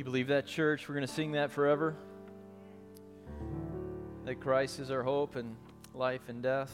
You 0.00 0.04
believe 0.04 0.28
that, 0.28 0.46
church? 0.46 0.88
We're 0.88 0.94
going 0.94 1.06
to 1.06 1.12
sing 1.12 1.32
that 1.32 1.50
forever? 1.50 1.94
That 4.24 4.40
Christ 4.40 4.80
is 4.80 4.90
our 4.90 5.02
hope 5.02 5.36
and 5.36 5.56
life 5.94 6.22
and 6.28 6.42
death. 6.42 6.72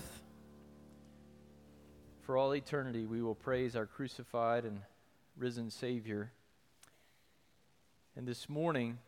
For 2.23 2.37
all 2.37 2.55
eternity, 2.55 3.05
we 3.05 3.21
will 3.23 3.35
praise 3.35 3.75
our 3.75 3.85
crucified 3.85 4.65
and 4.65 4.81
risen 5.37 5.71
Savior. 5.71 6.31
And 8.15 8.29
this 8.29 8.49
morning, 8.49 8.99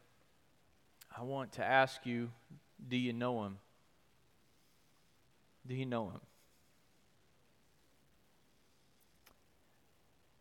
I 1.17 1.23
want 1.23 1.53
to 1.53 1.65
ask 1.65 2.05
you 2.05 2.33
do 2.89 2.97
you 2.97 3.13
know 3.13 3.45
Him? 3.45 3.59
Do 5.65 5.77
you 5.77 5.87
know 5.87 6.07
Him? 6.09 6.21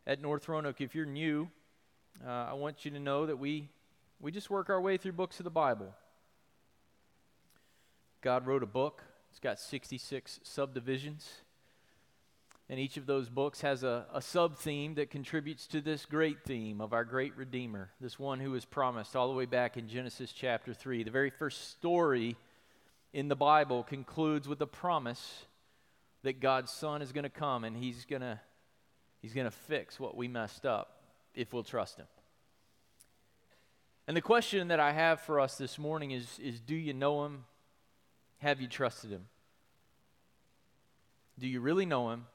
At 0.08 0.20
North 0.20 0.50
Roanoke, 0.50 0.82
if 0.82 0.96
you're 0.96 1.06
new, 1.06 1.52
uh, 2.26 2.48
I 2.50 2.54
want 2.54 2.86
you 2.86 2.92
to 2.92 3.00
know 3.00 3.26
that 3.26 3.38
we, 3.38 3.70
we 4.20 4.32
just 4.32 4.50
work 4.50 4.70
our 4.70 4.82
way 4.82 4.98
through 4.98 5.14
books 5.14 5.40
of 5.40 5.44
the 5.44 5.50
Bible. 5.50 5.94
God 8.22 8.48
wrote 8.48 8.64
a 8.64 8.68
book, 8.68 9.04
it's 9.30 9.40
got 9.40 9.60
66 9.60 10.40
subdivisions. 10.44 11.30
And 12.70 12.80
each 12.80 12.98
of 12.98 13.06
those 13.06 13.30
books 13.30 13.62
has 13.62 13.84
a, 13.84 14.06
a 14.14 14.22
sub 14.22 14.58
theme 14.58 14.96
that 14.96 15.10
contributes 15.10 15.68
to 15.68 15.80
this 15.80 16.06
great 16.06 16.44
theme 16.44 16.82
of 16.82 16.92
our 16.92 17.06
great 17.06 17.38
Redeemer, 17.38 17.92
this 18.02 18.20
one 18.20 18.42
who 18.42 18.52
was 18.52 18.66
promised 18.66 19.16
all 19.16 19.30
the 19.30 19.34
way 19.34 19.46
back 19.46 19.78
in 19.78 19.88
Genesis 19.88 20.34
chapter 20.34 20.74
3. 20.74 21.04
The 21.04 21.12
very 21.12 21.30
first 21.30 21.72
story 21.72 22.36
in 23.14 23.30
the 23.30 23.38
Bible 23.38 23.84
concludes 23.84 24.50
with 24.50 24.60
the 24.60 24.68
promise 24.68 25.46
that 26.24 26.42
God's 26.42 26.72
Son 26.72 27.02
is 27.02 27.14
going 27.14 27.24
to 27.24 27.30
come 27.30 27.64
and 27.64 27.78
he's 27.78 28.04
going 28.04 28.22
to 28.22 28.40
he's 29.22 29.34
going 29.34 29.46
to 29.46 29.52
fix 29.52 29.98
what 29.98 30.18
we 30.18 30.28
messed 30.28 30.66
up 30.66 30.97
if 31.38 31.54
we'll 31.54 31.64
trust 31.64 31.98
Him. 31.98 32.08
And 34.08 34.18
the 34.18 34.22
question 34.22 34.70
that 34.70 34.80
I 34.80 34.92
have 34.92 35.22
for 35.22 35.40
us 35.40 35.58
this 35.58 35.78
morning 35.78 36.12
is, 36.12 36.40
is 36.40 36.60
Do 36.60 36.76
you 36.76 36.94
know 36.94 37.26
Him? 37.26 37.46
Have 38.40 38.60
you 38.60 38.68
trusted 38.68 39.12
Him? 39.12 39.28
Do 41.40 41.48
you 41.48 41.62
really 41.62 41.86
know 41.86 42.10
Him? 42.10 42.26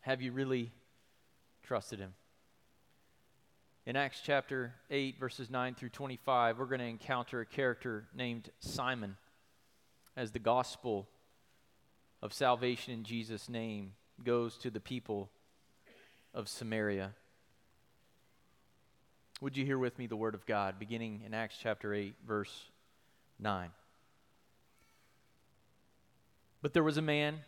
Have 0.00 0.20
you 0.20 0.32
really 0.32 0.72
trusted 1.62 2.00
Him? 2.00 2.14
In 3.86 3.96
Acts 3.96 4.20
chapter 4.22 4.74
8, 4.90 5.18
verses 5.18 5.48
9 5.48 5.74
through 5.74 5.88
25, 5.90 6.58
we're 6.58 6.66
going 6.66 6.80
to 6.80 6.86
encounter 6.86 7.40
a 7.40 7.46
character 7.46 8.06
named 8.14 8.50
Simon 8.60 9.16
as 10.16 10.32
the 10.32 10.38
gospel 10.38 11.08
of 12.20 12.32
salvation 12.32 12.92
in 12.92 13.04
Jesus' 13.04 13.48
name 13.48 13.92
goes 14.24 14.58
to 14.58 14.70
the 14.70 14.80
people 14.80 15.30
of 16.34 16.48
Samaria. 16.48 17.12
Would 19.40 19.56
you 19.56 19.64
hear 19.64 19.78
with 19.78 19.96
me 20.00 20.08
the 20.08 20.16
word 20.16 20.34
of 20.34 20.46
God, 20.46 20.80
beginning 20.80 21.22
in 21.24 21.32
Acts 21.32 21.56
chapter 21.62 21.94
8, 21.94 22.14
verse 22.26 22.70
9? 23.38 23.70
But 26.60 26.72
there 26.72 26.82
was 26.82 26.96
a 26.96 27.02
man 27.02 27.38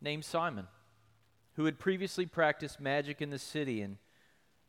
named 0.00 0.24
Simon 0.24 0.68
who 1.56 1.66
had 1.66 1.78
previously 1.78 2.24
practiced 2.24 2.80
magic 2.80 3.20
in 3.20 3.28
the 3.28 3.38
city 3.38 3.82
and 3.82 3.98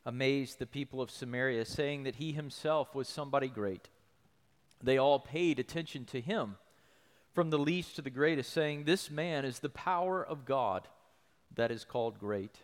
amazed 0.06 0.60
the 0.60 0.66
people 0.66 1.00
of 1.00 1.10
Samaria, 1.10 1.64
saying 1.64 2.04
that 2.04 2.16
he 2.16 2.34
himself 2.34 2.94
was 2.94 3.08
somebody 3.08 3.48
great. 3.48 3.88
They 4.84 4.98
all 4.98 5.20
paid 5.20 5.60
attention 5.60 6.04
to 6.08 6.20
him, 6.20 6.58
from 7.32 7.52
the 7.52 7.58
least 7.58 7.96
to 7.96 8.02
the 8.02 8.10
greatest, 8.10 8.52
saying, 8.52 8.84
This 8.84 9.10
man 9.10 9.46
is 9.46 9.60
the 9.60 9.70
power 9.70 10.22
of 10.22 10.44
God 10.44 10.90
that 11.56 11.72
is 11.72 11.86
called 11.86 12.20
great. 12.20 12.64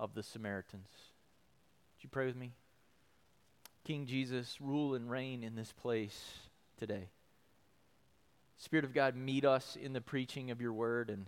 of 0.00 0.14
the 0.14 0.22
Samaritans. 0.22 0.88
Would 1.94 2.02
you 2.04 2.08
pray 2.08 2.24
with 2.24 2.36
me? 2.36 2.52
King 3.84 4.06
Jesus, 4.06 4.56
rule 4.58 4.94
and 4.94 5.10
reign 5.10 5.44
in 5.44 5.54
this 5.54 5.72
place 5.72 6.18
today. 6.78 7.10
Spirit 8.56 8.86
of 8.86 8.94
God, 8.94 9.14
meet 9.14 9.44
us 9.44 9.76
in 9.80 9.92
the 9.92 10.00
preaching 10.00 10.50
of 10.50 10.60
your 10.60 10.72
word. 10.72 11.10
And 11.10 11.26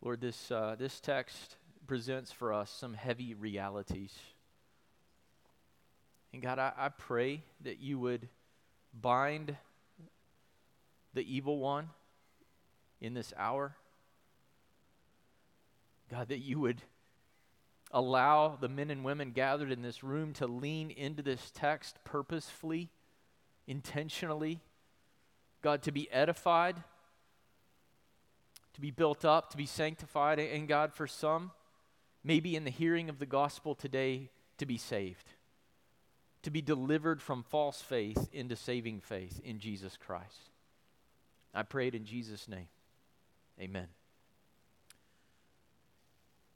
Lord, 0.00 0.20
this, 0.20 0.50
uh, 0.50 0.76
this 0.78 0.98
text 0.98 1.56
presents 1.86 2.32
for 2.32 2.52
us 2.52 2.70
some 2.70 2.94
heavy 2.94 3.34
realities. 3.34 4.14
And 6.32 6.40
God, 6.42 6.58
I, 6.58 6.72
I 6.76 6.88
pray 6.88 7.42
that 7.64 7.80
you 7.80 7.98
would 7.98 8.28
bind 8.98 9.56
the 11.12 11.34
evil 11.34 11.58
one 11.58 11.90
in 13.00 13.12
this 13.12 13.34
hour. 13.36 13.76
God, 16.10 16.28
that 16.28 16.38
you 16.38 16.60
would 16.60 16.82
allow 17.90 18.56
the 18.60 18.68
men 18.68 18.90
and 18.90 19.04
women 19.04 19.30
gathered 19.30 19.70
in 19.70 19.82
this 19.82 20.02
room 20.02 20.32
to 20.34 20.46
lean 20.46 20.90
into 20.90 21.22
this 21.22 21.50
text 21.54 21.98
purposefully 22.04 22.90
intentionally, 23.66 24.60
God, 25.62 25.82
to 25.82 25.92
be 25.92 26.10
edified, 26.12 26.76
to 28.74 28.80
be 28.80 28.90
built 28.90 29.24
up, 29.24 29.50
to 29.50 29.56
be 29.56 29.66
sanctified, 29.66 30.38
and 30.38 30.68
God, 30.68 30.94
for 30.94 31.06
some, 31.06 31.50
maybe 32.22 32.54
in 32.54 32.64
the 32.64 32.70
hearing 32.70 33.08
of 33.08 33.18
the 33.18 33.26
gospel 33.26 33.74
today, 33.74 34.30
to 34.58 34.66
be 34.66 34.78
saved, 34.78 35.32
to 36.42 36.50
be 36.50 36.62
delivered 36.62 37.20
from 37.20 37.42
false 37.42 37.82
faith 37.82 38.28
into 38.32 38.56
saving 38.56 39.00
faith 39.00 39.40
in 39.44 39.58
Jesus 39.58 39.96
Christ. 39.96 40.50
I 41.52 41.62
prayed 41.62 41.94
in 41.94 42.04
Jesus' 42.04 42.48
name. 42.48 42.68
Amen. 43.60 43.88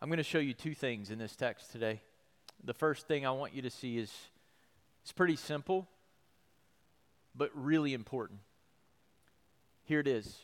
I'm 0.00 0.08
going 0.08 0.18
to 0.18 0.22
show 0.22 0.38
you 0.38 0.54
two 0.54 0.74
things 0.74 1.10
in 1.10 1.18
this 1.18 1.36
text 1.36 1.72
today. 1.72 2.00
The 2.64 2.72
first 2.74 3.06
thing 3.06 3.26
I 3.26 3.32
want 3.32 3.54
you 3.54 3.62
to 3.62 3.70
see 3.70 3.98
is 3.98 4.12
it's 5.02 5.12
pretty 5.12 5.36
simple, 5.36 5.88
but 7.34 7.50
really 7.54 7.92
important. 7.92 8.40
Here 9.84 10.00
it 10.00 10.06
is. 10.06 10.38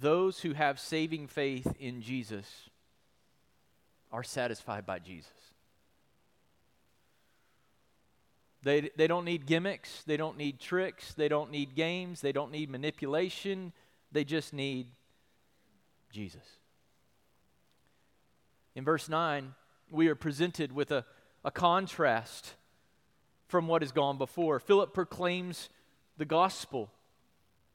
Those 0.00 0.40
who 0.40 0.52
have 0.52 0.80
saving 0.80 1.28
faith 1.28 1.72
in 1.78 2.02
Jesus 2.02 2.46
are 4.10 4.22
satisfied 4.22 4.84
by 4.84 4.98
Jesus. 4.98 5.30
They, 8.62 8.90
they 8.96 9.06
don't 9.06 9.24
need 9.24 9.46
gimmicks, 9.46 10.02
they 10.04 10.16
don't 10.16 10.36
need 10.36 10.58
tricks, 10.58 11.14
they 11.14 11.28
don't 11.28 11.52
need 11.52 11.76
games, 11.76 12.20
they 12.20 12.32
don't 12.32 12.50
need 12.50 12.68
manipulation, 12.68 13.72
they 14.10 14.24
just 14.24 14.52
need 14.52 14.88
Jesus. 16.12 16.42
In 18.78 18.84
verse 18.84 19.08
9, 19.08 19.54
we 19.90 20.06
are 20.06 20.14
presented 20.14 20.70
with 20.70 20.92
a, 20.92 21.04
a 21.44 21.50
contrast 21.50 22.54
from 23.48 23.66
what 23.66 23.82
has 23.82 23.90
gone 23.90 24.18
before. 24.18 24.60
Philip 24.60 24.94
proclaims 24.94 25.68
the 26.16 26.24
gospel 26.24 26.88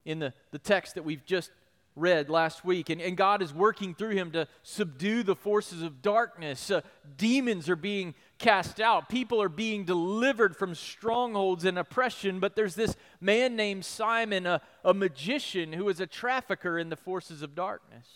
in 0.05 0.19
the, 0.19 0.33
the 0.51 0.59
text 0.59 0.95
that 0.95 1.03
we've 1.03 1.25
just 1.25 1.51
read 1.97 2.29
last 2.29 2.63
week. 2.63 2.89
And, 2.89 3.01
and 3.01 3.17
God 3.17 3.41
is 3.41 3.53
working 3.53 3.94
through 3.94 4.11
him 4.11 4.31
to 4.31 4.47
subdue 4.61 5.23
the 5.23 5.35
forces 5.35 5.81
of 5.81 6.01
darkness. 6.01 6.71
Uh, 6.71 6.79
demons 7.17 7.67
are 7.67 7.75
being 7.75 8.15
cast 8.38 8.79
out, 8.79 9.09
people 9.09 9.41
are 9.41 9.50
being 9.50 9.83
delivered 9.83 10.55
from 10.55 10.73
strongholds 10.73 11.65
and 11.65 11.77
oppression. 11.77 12.39
But 12.39 12.55
there's 12.55 12.75
this 12.75 12.95
man 13.19 13.57
named 13.57 13.83
Simon, 13.83 14.45
a, 14.45 14.61
a 14.85 14.94
magician 14.94 15.73
who 15.73 15.89
is 15.89 16.00
a 16.00 16.07
trafficker 16.07 16.79
in 16.79 16.88
the 16.88 16.95
forces 16.95 17.41
of 17.41 17.55
darkness. 17.55 18.07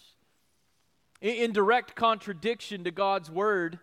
In, 1.22 1.52
direct 1.52 1.96
contradiction 1.96 2.84
to 2.84 2.92
God's 2.92 3.32
word, 3.32 3.80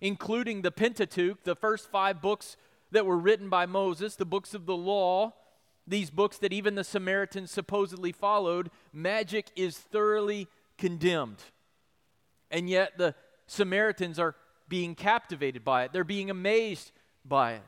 including 0.00 0.62
the 0.62 0.70
Pentateuch, 0.70 1.44
the 1.44 1.56
first 1.56 1.90
five 1.90 2.22
books 2.22 2.56
that 2.90 3.04
were 3.04 3.18
written 3.18 3.48
by 3.48 3.66
Moses, 3.66 4.16
the 4.16 4.24
books 4.24 4.54
of 4.54 4.66
the 4.66 4.76
law 4.76 5.34
these 5.88 6.10
books 6.10 6.38
that 6.38 6.52
even 6.52 6.74
the 6.74 6.84
Samaritans 6.84 7.50
supposedly 7.50 8.12
followed, 8.12 8.70
magic 8.92 9.50
is 9.56 9.78
thoroughly 9.78 10.46
condemned. 10.76 11.42
And 12.50 12.68
yet 12.68 12.98
the 12.98 13.14
Samaritans 13.46 14.18
are 14.18 14.36
being 14.68 14.94
captivated 14.94 15.64
by 15.64 15.84
it, 15.84 15.92
they're 15.92 16.04
being 16.04 16.30
amazed 16.30 16.92
by 17.24 17.54
it. 17.54 17.62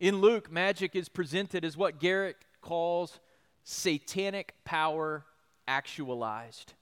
In 0.00 0.20
Luke, 0.20 0.50
magic 0.50 0.96
is 0.96 1.08
presented 1.08 1.64
as 1.64 1.76
what 1.76 2.00
Garrett 2.00 2.36
calls 2.60 3.20
satanic 3.64 4.54
power 4.64 5.24
actualized. 5.68 6.72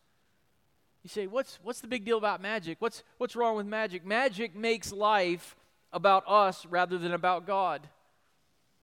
You 1.05 1.11
say, 1.11 1.27
what's, 1.27 1.59
what's 1.63 1.81
the 1.81 1.87
big 1.87 2.07
deal 2.07 2.17
about 2.17 2.41
magic? 2.41 2.79
What's, 2.81 3.03
what's 3.19 3.37
wrong 3.37 3.57
with 3.57 3.67
magic? 3.67 4.07
Magic 4.07 4.57
makes 4.57 4.91
life 4.91 5.55
about 5.93 6.25
us 6.27 6.65
rather 6.65 6.97
than 6.97 7.13
about 7.13 7.47
God. 7.47 7.87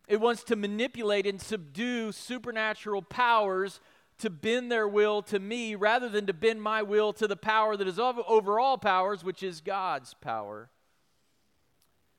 It 0.08 0.22
wants 0.22 0.44
to 0.46 0.56
manipulate 0.56 1.26
and 1.26 1.42
subdue 1.42 2.12
supernatural 2.12 3.02
powers 3.02 3.80
to 4.20 4.30
bend 4.30 4.72
their 4.72 4.88
will 4.88 5.24
to 5.24 5.40
me 5.40 5.74
rather 5.74 6.10
than 6.10 6.28
to 6.28 6.34
bend 6.34 6.62
my 6.62 6.84
will 6.84 7.12
to 7.14 7.28
the 7.28 7.36
power 7.36 7.76
that 7.76 7.88
is 7.88 7.98
over 7.98 8.60
all 8.60 8.78
powers, 8.78 9.24
which 9.24 9.42
is 9.42 9.60
God's 9.60 10.14
power. 10.14 10.70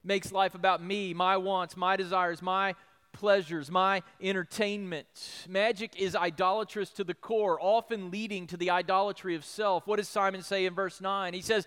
Makes 0.03 0.33
life 0.33 0.57
about 0.57 0.83
me, 0.83 1.15
my 1.15 1.37
wants, 1.37 1.77
my 1.77 1.95
desires, 1.95 2.43
my 2.43 2.75
pleasures, 3.13 3.71
my 3.71 4.03
entertainment. 4.21 5.47
Magic 5.49 5.95
is 5.97 6.17
idolatrous 6.17 6.91
to 6.91 7.05
the 7.05 7.15
core, 7.15 7.59
often 7.61 8.11
leading 8.11 8.47
to 8.49 8.57
the 8.57 8.71
idolatry 8.71 9.35
of 9.35 9.45
self. 9.45 9.87
What 9.87 9.97
does 9.97 10.09
Simon 10.09 10.43
say 10.43 10.67
in 10.67 10.75
verse 10.75 11.01
9? 11.01 11.35
He 11.35 11.43
says 11.43 11.67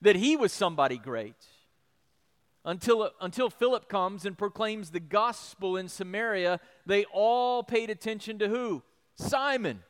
that 0.00 0.16
he 0.16 0.36
was 0.36 0.52
somebody 0.52 0.98
great 0.98 1.36
until, 2.64 3.10
until 3.20 3.50
Philip 3.50 3.88
comes 3.88 4.24
and 4.24 4.38
proclaims 4.38 4.90
the 4.90 5.00
gospel 5.00 5.76
in 5.76 5.88
Samaria, 5.88 6.60
they 6.86 7.04
all 7.12 7.62
paid 7.62 7.90
attention 7.90 8.38
to 8.38 8.48
who? 8.48 8.82
Simon. 9.14 9.82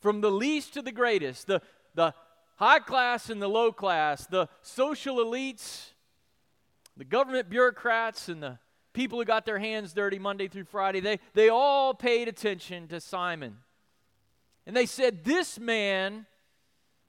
From 0.00 0.20
the 0.20 0.30
least 0.30 0.74
to 0.74 0.82
the 0.82 0.92
greatest, 0.92 1.46
the, 1.46 1.62
the 1.94 2.14
high 2.56 2.78
class 2.78 3.30
and 3.30 3.40
the 3.40 3.48
low 3.48 3.72
class, 3.72 4.26
the 4.26 4.48
social 4.62 5.16
elites, 5.16 5.92
the 6.96 7.04
government 7.04 7.48
bureaucrats, 7.48 8.28
and 8.28 8.42
the 8.42 8.58
people 8.92 9.18
who 9.18 9.24
got 9.24 9.46
their 9.46 9.58
hands 9.58 9.92
dirty 9.92 10.18
Monday 10.18 10.48
through 10.48 10.64
Friday, 10.64 11.00
they, 11.00 11.20
they 11.34 11.48
all 11.48 11.94
paid 11.94 12.28
attention 12.28 12.88
to 12.88 13.00
Simon. 13.00 13.58
And 14.66 14.76
they 14.76 14.86
said, 14.86 15.24
This 15.24 15.58
man 15.58 16.26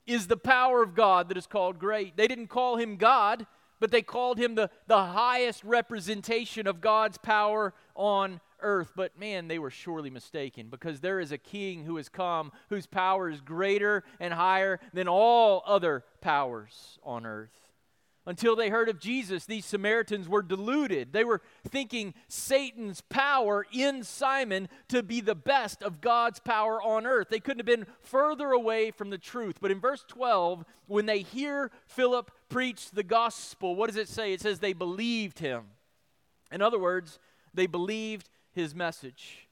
is 0.07 0.28
the 0.28 0.38
power 0.38 0.81
of 0.81 0.95
God 0.95 1.30
that 1.30 1.38
is 1.38 1.48
called 1.48 1.80
great. 1.80 2.18
They 2.18 2.28
didn't 2.28 2.48
call 2.48 2.78
him 2.78 2.98
God, 2.98 3.45
but 3.80 3.92
they 3.92 4.01
called 4.01 4.38
him 4.38 4.56
the, 4.56 4.69
the 4.88 5.06
highest 5.06 5.63
representation 5.63 6.68
of 6.68 6.81
God's 6.81 7.18
power 7.18 7.74
on 7.95 8.42
earth. 8.62 8.92
But 8.95 9.18
man, 9.19 9.48
they 9.48 9.60
were 9.60 9.72
surely 9.72 10.10
mistaken 10.10 10.68
because 10.69 11.00
there 11.00 11.19
is 11.19 11.31
a 11.31 11.38
king 11.38 11.84
who 11.86 11.98
has 11.98 12.10
come 12.10 12.51
whose 12.69 12.86
power 12.86 13.30
is 13.30 13.42
greater 13.42 14.04
and 14.19 14.34
higher 14.34 14.80
than 14.94 15.07
all 15.07 15.63
other 15.66 16.04
powers 16.22 17.00
on 17.04 17.25
earth. 17.25 17.71
Until 18.28 18.56
they 18.56 18.70
heard 18.70 18.88
of 18.88 19.00
Jesus, 19.00 19.46
these 19.46 19.66
Samaritans 19.66 20.30
were 20.30 20.44
deluded. 20.44 21.12
They 21.12 21.24
were 21.24 21.42
thinking 21.68 22.14
Satan's 22.28 23.02
power 23.02 23.66
in 23.74 24.04
Simon 24.04 24.70
to 24.90 25.02
be 25.02 25.22
the 25.22 25.34
best 25.34 25.82
of 25.82 26.02
God's 26.02 26.40
power 26.40 26.80
on 26.84 27.08
earth. 27.08 27.30
They 27.32 27.40
couldn't 27.40 27.68
have 27.68 27.80
been 27.80 27.88
further 28.00 28.52
away 28.52 28.92
from 28.92 29.10
the 29.10 29.18
truth. 29.18 29.58
But 29.60 29.72
in 29.72 29.80
verse 29.80 30.06
12, 30.08 30.64
when 30.86 31.08
they 31.08 31.24
hear 31.24 31.72
Philip 31.88 32.30
preach 32.48 32.92
the 32.92 33.04
gospel, 33.04 33.76
what 33.76 33.88
does 33.88 33.98
it 33.98 34.08
say? 34.08 34.34
It 34.34 34.42
says 34.42 34.60
they 34.60 34.74
believed 34.74 35.40
him. 35.40 35.64
In 36.52 36.62
other 36.62 36.80
words, 36.80 37.18
they 37.56 37.66
believed 37.66 38.30
his 38.52 38.76
message. 38.76 39.48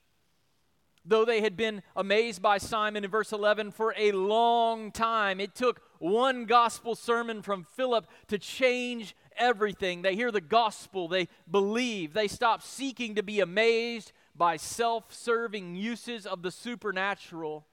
Though 1.03 1.25
they 1.25 1.41
had 1.41 1.57
been 1.57 1.81
amazed 1.95 2.39
by 2.39 2.59
Simon 2.59 3.03
in 3.03 3.09
verse 3.09 3.31
11 3.31 3.71
for 3.71 3.95
a 3.97 4.11
long 4.11 4.91
time, 4.91 5.39
it 5.39 5.55
took 5.55 5.81
one 5.99 6.45
gospel 6.45 6.95
sermon 6.95 7.41
from 7.41 7.63
Philip 7.63 8.07
to 8.27 8.37
change 8.37 9.15
everything. 9.37 10.01
They 10.01 10.15
hear 10.15 10.31
the 10.31 10.41
gospel, 10.41 11.07
they 11.07 11.27
believe, 11.49 12.13
they 12.13 12.27
stop 12.27 12.63
seeking 12.63 13.15
to 13.15 13.23
be 13.23 13.39
amazed 13.39 14.11
by 14.35 14.57
self 14.57 15.13
serving 15.13 15.75
uses 15.75 16.25
of 16.25 16.41
the 16.41 16.51
supernatural. 16.51 17.65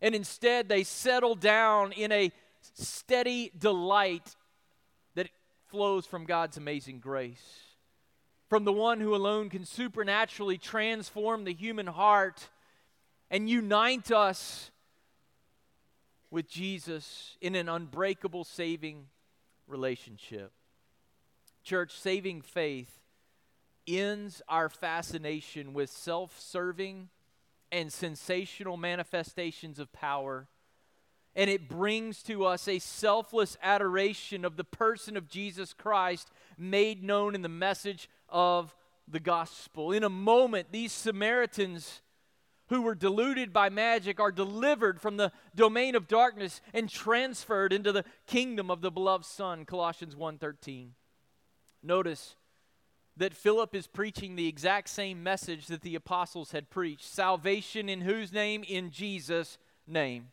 And 0.00 0.14
instead, 0.14 0.68
they 0.68 0.84
settle 0.84 1.34
down 1.34 1.92
in 1.92 2.12
a 2.12 2.32
steady 2.74 3.50
delight 3.56 4.36
that 5.14 5.28
flows 5.66 6.06
from 6.06 6.24
God's 6.24 6.56
amazing 6.56 7.00
grace 7.00 7.72
from 8.52 8.64
the 8.64 8.72
one 8.72 9.00
who 9.00 9.14
alone 9.14 9.48
can 9.48 9.64
supernaturally 9.64 10.58
transform 10.58 11.44
the 11.44 11.54
human 11.54 11.86
heart 11.86 12.50
and 13.30 13.48
unite 13.48 14.12
us 14.12 14.70
with 16.32 16.48
Jesus 16.48 17.36
in 17.40 17.54
an 17.54 17.68
unbreakable 17.68 18.42
saving 18.42 19.06
relationship. 19.68 20.50
Church, 21.62 21.96
saving 21.96 22.42
faith 22.42 22.98
ends 23.86 24.42
our 24.48 24.68
fascination 24.68 25.74
with 25.74 25.90
self 25.90 26.40
serving 26.40 27.10
and 27.70 27.92
sensational 27.92 28.76
manifestations 28.76 29.78
of 29.78 29.92
power 29.92 30.48
and 31.34 31.48
it 31.48 31.68
brings 31.68 32.22
to 32.24 32.44
us 32.44 32.68
a 32.68 32.78
selfless 32.78 33.56
adoration 33.62 34.44
of 34.44 34.56
the 34.56 34.64
person 34.64 35.16
of 35.16 35.28
Jesus 35.28 35.72
Christ 35.72 36.30
made 36.58 37.02
known 37.02 37.34
in 37.34 37.42
the 37.42 37.48
message 37.48 38.08
of 38.28 38.74
the 39.08 39.20
gospel. 39.20 39.92
In 39.92 40.04
a 40.04 40.10
moment, 40.10 40.68
these 40.72 40.92
Samaritans 40.92 42.02
who 42.72 42.80
were 42.80 42.94
deluded 42.94 43.52
by 43.52 43.68
magic 43.68 44.18
are 44.18 44.32
delivered 44.32 44.98
from 44.98 45.18
the 45.18 45.30
domain 45.54 45.94
of 45.94 46.08
darkness 46.08 46.62
and 46.72 46.88
transferred 46.88 47.70
into 47.70 47.92
the 47.92 48.04
kingdom 48.26 48.70
of 48.70 48.80
the 48.80 48.90
beloved 48.90 49.26
son 49.26 49.66
Colossians 49.66 50.16
1:13 50.16 50.94
Notice 51.82 52.34
that 53.18 53.34
Philip 53.34 53.74
is 53.74 53.86
preaching 53.86 54.36
the 54.36 54.48
exact 54.48 54.88
same 54.88 55.22
message 55.22 55.66
that 55.66 55.82
the 55.82 55.94
apostles 55.94 56.52
had 56.52 56.70
preached. 56.70 57.04
Salvation 57.04 57.90
in 57.90 58.00
whose 58.00 58.32
name? 58.32 58.64
In 58.64 58.90
Jesus 58.90 59.58
name. 59.86 60.28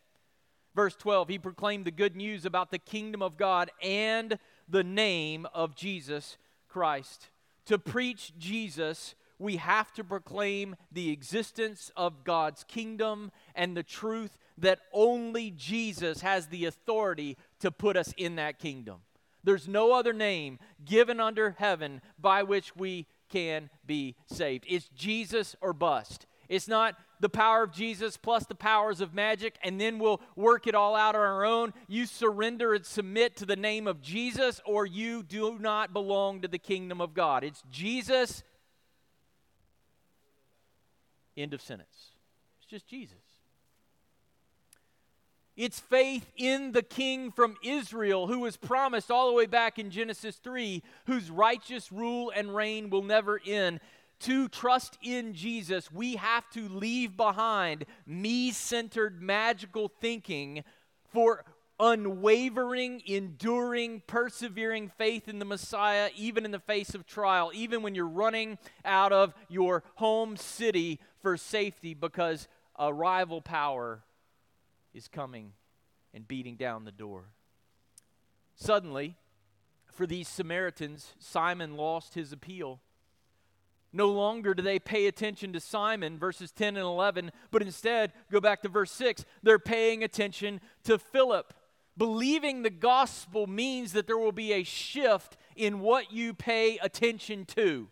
Verse 0.73 0.95
12, 0.95 1.27
he 1.27 1.39
proclaimed 1.39 1.83
the 1.83 1.91
good 1.91 2.15
news 2.15 2.45
about 2.45 2.71
the 2.71 2.79
kingdom 2.79 3.21
of 3.21 3.35
God 3.35 3.69
and 3.83 4.39
the 4.65 4.83
name 4.83 5.45
of 5.53 5.75
Jesus 5.75 6.37
Christ. 6.69 7.31
To 7.65 7.77
preach 7.77 8.31
Jesus 8.37 9.15
we 9.39 9.55
have 9.55 9.91
to 9.93 10.03
proclaim 10.03 10.75
the 10.91 11.09
existence 11.09 11.91
of 11.95 12.23
God's 12.23 12.63
kingdom 12.65 13.31
and 13.55 13.75
the 13.75 13.83
truth 13.83 14.37
that 14.57 14.79
only 14.93 15.51
Jesus 15.51 16.21
has 16.21 16.47
the 16.47 16.65
authority 16.65 17.37
to 17.61 17.71
put 17.71 17.95
us 17.97 18.13
in 18.17 18.35
that 18.35 18.59
kingdom. 18.59 18.97
There's 19.43 19.67
no 19.67 19.93
other 19.93 20.13
name 20.13 20.59
given 20.83 21.19
under 21.19 21.55
heaven 21.57 22.01
by 22.19 22.43
which 22.43 22.75
we 22.75 23.07
can 23.29 23.69
be 23.85 24.15
saved. 24.25 24.65
It's 24.67 24.89
Jesus 24.89 25.55
or 25.61 25.71
bust. 25.71 26.25
It's 26.49 26.67
not 26.67 26.95
the 27.19 27.29
power 27.29 27.63
of 27.63 27.71
Jesus 27.71 28.17
plus 28.17 28.45
the 28.45 28.55
powers 28.55 29.01
of 29.01 29.13
magic, 29.13 29.57
and 29.63 29.79
then 29.79 29.99
we'll 29.99 30.21
work 30.35 30.67
it 30.67 30.75
all 30.75 30.95
out 30.95 31.15
on 31.15 31.21
our 31.21 31.45
own. 31.45 31.73
You 31.87 32.05
surrender 32.05 32.73
and 32.73 32.85
submit 32.85 33.35
to 33.37 33.45
the 33.45 33.55
name 33.55 33.87
of 33.87 34.01
Jesus, 34.01 34.59
or 34.65 34.85
you 34.85 35.23
do 35.23 35.59
not 35.59 35.93
belong 35.93 36.41
to 36.41 36.47
the 36.47 36.57
kingdom 36.57 37.01
of 37.01 37.13
God. 37.13 37.43
It's 37.43 37.63
Jesus. 37.71 38.43
End 41.39 41.53
of 41.53 41.61
sentence. 41.61 42.11
It's 42.57 42.69
just 42.69 42.85
Jesus. 42.85 43.17
It's 45.55 45.79
faith 45.79 46.29
in 46.35 46.73
the 46.73 46.83
king 46.83 47.31
from 47.31 47.55
Israel 47.63 48.27
who 48.27 48.39
was 48.39 48.57
promised 48.57 49.09
all 49.09 49.27
the 49.27 49.33
way 49.33 49.45
back 49.45 49.79
in 49.79 49.89
Genesis 49.89 50.35
3, 50.37 50.83
whose 51.05 51.31
righteous 51.31 51.91
rule 51.91 52.31
and 52.35 52.53
reign 52.53 52.89
will 52.89 53.03
never 53.03 53.39
end. 53.45 53.79
To 54.21 54.49
trust 54.49 54.97
in 55.01 55.33
Jesus, 55.33 55.89
we 55.89 56.17
have 56.17 56.49
to 56.51 56.67
leave 56.67 57.15
behind 57.15 57.85
me 58.05 58.51
centered 58.51 59.21
magical 59.21 59.89
thinking 60.01 60.65
for 61.13 61.45
unwavering, 61.79 63.01
enduring, 63.05 64.01
persevering 64.07 64.91
faith 64.97 65.29
in 65.29 65.39
the 65.39 65.45
Messiah, 65.45 66.09
even 66.15 66.43
in 66.43 66.51
the 66.51 66.59
face 66.59 66.93
of 66.93 67.05
trial, 67.05 67.51
even 67.53 67.81
when 67.81 67.95
you're 67.95 68.07
running 68.07 68.57
out 68.83 69.13
of 69.13 69.33
your 69.47 69.83
home 69.95 70.35
city 70.35 70.99
for 71.21 71.37
safety 71.37 71.93
because 71.93 72.47
a 72.77 72.93
rival 72.93 73.41
power 73.41 74.03
is 74.93 75.07
coming 75.07 75.53
and 76.13 76.27
beating 76.27 76.55
down 76.55 76.85
the 76.85 76.91
door. 76.91 77.25
Suddenly, 78.55 79.15
for 79.91 80.05
these 80.07 80.27
Samaritans, 80.27 81.13
Simon 81.19 81.75
lost 81.75 82.13
his 82.13 82.31
appeal. 82.31 82.79
No 83.91 84.09
longer 84.09 84.53
do 84.53 84.61
they 84.61 84.79
pay 84.79 85.07
attention 85.07 85.51
to 85.53 85.59
Simon, 85.59 86.19
verses 86.19 86.51
10 86.51 86.77
and 86.77 86.85
11, 86.85 87.31
but 87.51 87.61
instead, 87.61 88.13
go 88.31 88.39
back 88.39 88.61
to 88.61 88.69
verse 88.69 88.91
6, 88.91 89.25
they're 89.41 89.59
paying 89.59 90.03
attention 90.03 90.61
to 90.83 90.99
Philip. 90.99 91.53
Believing 91.97 92.61
the 92.61 92.69
gospel 92.69 93.47
means 93.47 93.91
that 93.93 94.07
there 94.07 94.17
will 94.17 94.31
be 94.31 94.53
a 94.53 94.63
shift 94.63 95.37
in 95.55 95.79
what 95.79 96.13
you 96.13 96.33
pay 96.33 96.77
attention 96.77 97.45
to. 97.45 97.89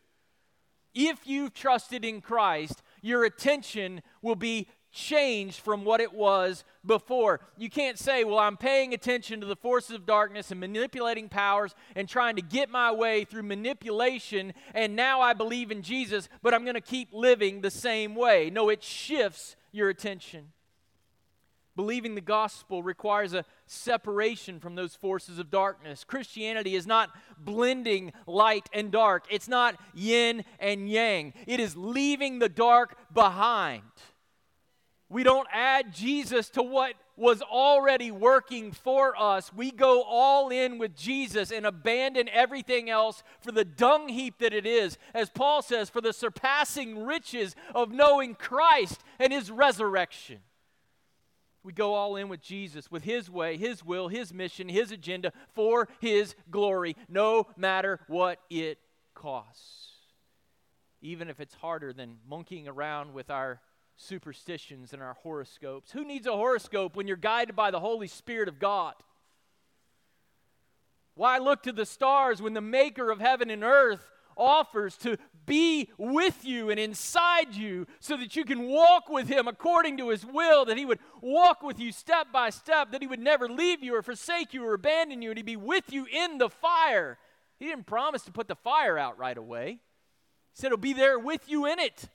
If 0.93 1.27
you've 1.27 1.53
trusted 1.53 2.05
in 2.05 2.21
Christ, 2.21 2.81
your 3.07 3.23
attention 3.23 4.01
will 4.21 4.35
be 4.35 4.67
changed 4.91 5.59
from 5.59 5.85
what 5.85 6.01
it 6.01 6.13
was 6.13 6.63
before. 6.85 7.39
You 7.57 7.69
can't 7.69 7.99
say, 7.99 8.23
well, 8.23 8.39
I'm 8.39 8.57
paying 8.57 8.93
attention 8.93 9.41
to 9.41 9.45
the 9.45 9.55
forces 9.55 9.91
of 9.91 10.05
darkness 10.05 10.49
and 10.49 10.59
manipulating 10.59 11.29
powers 11.29 11.75
and 11.95 12.09
trying 12.09 12.35
to 12.37 12.41
get 12.41 12.69
my 12.69 12.91
way 12.91 13.23
through 13.23 13.43
manipulation, 13.43 14.53
and 14.73 14.95
now 14.95 15.21
I 15.21 15.33
believe 15.33 15.71
in 15.71 15.81
Jesus, 15.83 16.29
but 16.41 16.53
I'm 16.53 16.63
going 16.63 16.75
to 16.75 16.81
keep 16.81 17.09
living 17.13 17.61
the 17.61 17.71
same 17.71 18.15
way. 18.15 18.49
No, 18.49 18.69
it 18.69 18.83
shifts 18.83 19.55
your 19.71 19.89
attention. 19.89 20.51
Believing 21.77 22.15
the 22.15 22.21
gospel 22.21 22.81
requires 22.81 23.33
a 23.33 23.45
separation 23.67 24.59
from 24.59 24.73
those 24.73 24.95
forces 24.95 25.37
of 25.37 25.51
darkness. 25.51 26.03
Christianity 26.03 26.75
is 26.75 26.87
not 26.87 27.11
blending 27.37 28.13
light 28.25 28.67
and 28.73 28.91
dark, 28.91 29.25
it's 29.29 29.47
not 29.47 29.79
yin 29.93 30.43
and 30.59 30.89
yang. 30.89 31.33
It 31.45 31.59
is 31.59 31.77
leaving 31.77 32.39
the 32.39 32.49
dark 32.49 32.97
behind. 33.13 33.83
We 35.07 35.21
don't 35.21 35.47
add 35.53 35.93
Jesus 35.93 36.49
to 36.49 36.63
what 36.63 36.95
was 37.15 37.43
already 37.43 38.09
working 38.09 38.71
for 38.71 39.15
us. 39.15 39.53
We 39.53 39.69
go 39.69 40.01
all 40.01 40.49
in 40.49 40.79
with 40.79 40.95
Jesus 40.95 41.51
and 41.51 41.65
abandon 41.65 42.27
everything 42.29 42.89
else 42.89 43.21
for 43.39 43.51
the 43.51 43.63
dung 43.63 44.09
heap 44.09 44.39
that 44.39 44.53
it 44.53 44.65
is. 44.65 44.97
As 45.13 45.29
Paul 45.29 45.61
says, 45.61 45.91
for 45.91 46.01
the 46.01 46.11
surpassing 46.11 47.05
riches 47.05 47.55
of 47.75 47.91
knowing 47.91 48.33
Christ 48.33 49.01
and 49.19 49.31
his 49.31 49.51
resurrection. 49.51 50.39
We 51.67 51.73
go 51.73 51.95
all 51.95 52.15
in 52.15 52.29
with 52.29 52.39
Jesus, 52.39 52.89
with 52.89 53.03
His 53.03 53.29
way, 53.29 53.57
His 53.57 53.83
will, 53.83 54.07
His 54.07 54.33
mission, 54.33 54.69
His 54.69 54.93
agenda 54.93 55.33
for 55.53 55.89
His 55.99 56.33
glory, 56.49 56.95
no 57.09 57.45
matter 57.57 57.99
what 58.07 58.39
it 58.49 58.79
costs. 59.13 59.89
Even 61.01 61.29
if 61.29 61.41
it's 61.41 61.55
harder 61.55 61.91
than 61.91 62.19
monkeying 62.25 62.69
around 62.69 63.13
with 63.13 63.29
our 63.29 63.59
superstitions 63.97 64.93
and 64.93 65.03
our 65.03 65.15
horoscopes. 65.15 65.91
Who 65.91 66.05
needs 66.05 66.25
a 66.25 66.31
horoscope 66.31 66.95
when 66.95 67.05
you're 67.05 67.17
guided 67.17 67.53
by 67.53 67.69
the 67.69 67.81
Holy 67.81 68.07
Spirit 68.07 68.47
of 68.47 68.59
God? 68.59 68.93
Why 71.15 71.37
look 71.37 71.63
to 71.63 71.73
the 71.73 71.85
stars 71.85 72.41
when 72.41 72.53
the 72.53 72.61
maker 72.61 73.11
of 73.11 73.19
heaven 73.19 73.49
and 73.49 73.65
earth 73.65 74.07
offers 74.37 74.95
to 74.97 75.17
be 75.45 75.89
with 75.97 76.45
you 76.45 76.69
and 76.69 76.79
inside 76.79 77.55
you 77.55 77.87
so 77.99 78.17
that 78.17 78.35
you 78.35 78.45
can 78.45 78.67
walk 78.67 79.09
with 79.09 79.27
him 79.27 79.47
according 79.47 79.97
to 79.97 80.09
his 80.09 80.25
will, 80.25 80.65
that 80.65 80.77
he 80.77 80.85
would 80.85 80.99
walk 81.21 81.63
with 81.63 81.79
you 81.79 81.91
step 81.91 82.27
by 82.31 82.49
step, 82.49 82.91
that 82.91 83.01
he 83.01 83.07
would 83.07 83.19
never 83.19 83.49
leave 83.49 83.81
you 83.81 83.95
or 83.95 84.01
forsake 84.01 84.53
you 84.53 84.63
or 84.65 84.73
abandon 84.73 85.21
you, 85.21 85.29
and 85.29 85.37
he'd 85.37 85.45
be 85.45 85.55
with 85.55 85.91
you 85.91 86.05
in 86.05 86.37
the 86.37 86.49
fire. 86.49 87.17
He 87.59 87.65
didn't 87.65 87.87
promise 87.87 88.23
to 88.23 88.31
put 88.31 88.47
the 88.47 88.55
fire 88.55 88.97
out 88.97 89.17
right 89.17 89.37
away, 89.37 89.79
he 90.53 90.61
said 90.61 90.69
he'll 90.69 90.77
be 90.77 90.93
there 90.93 91.17
with 91.17 91.49
you 91.49 91.65
in 91.65 91.79
it. 91.79 92.09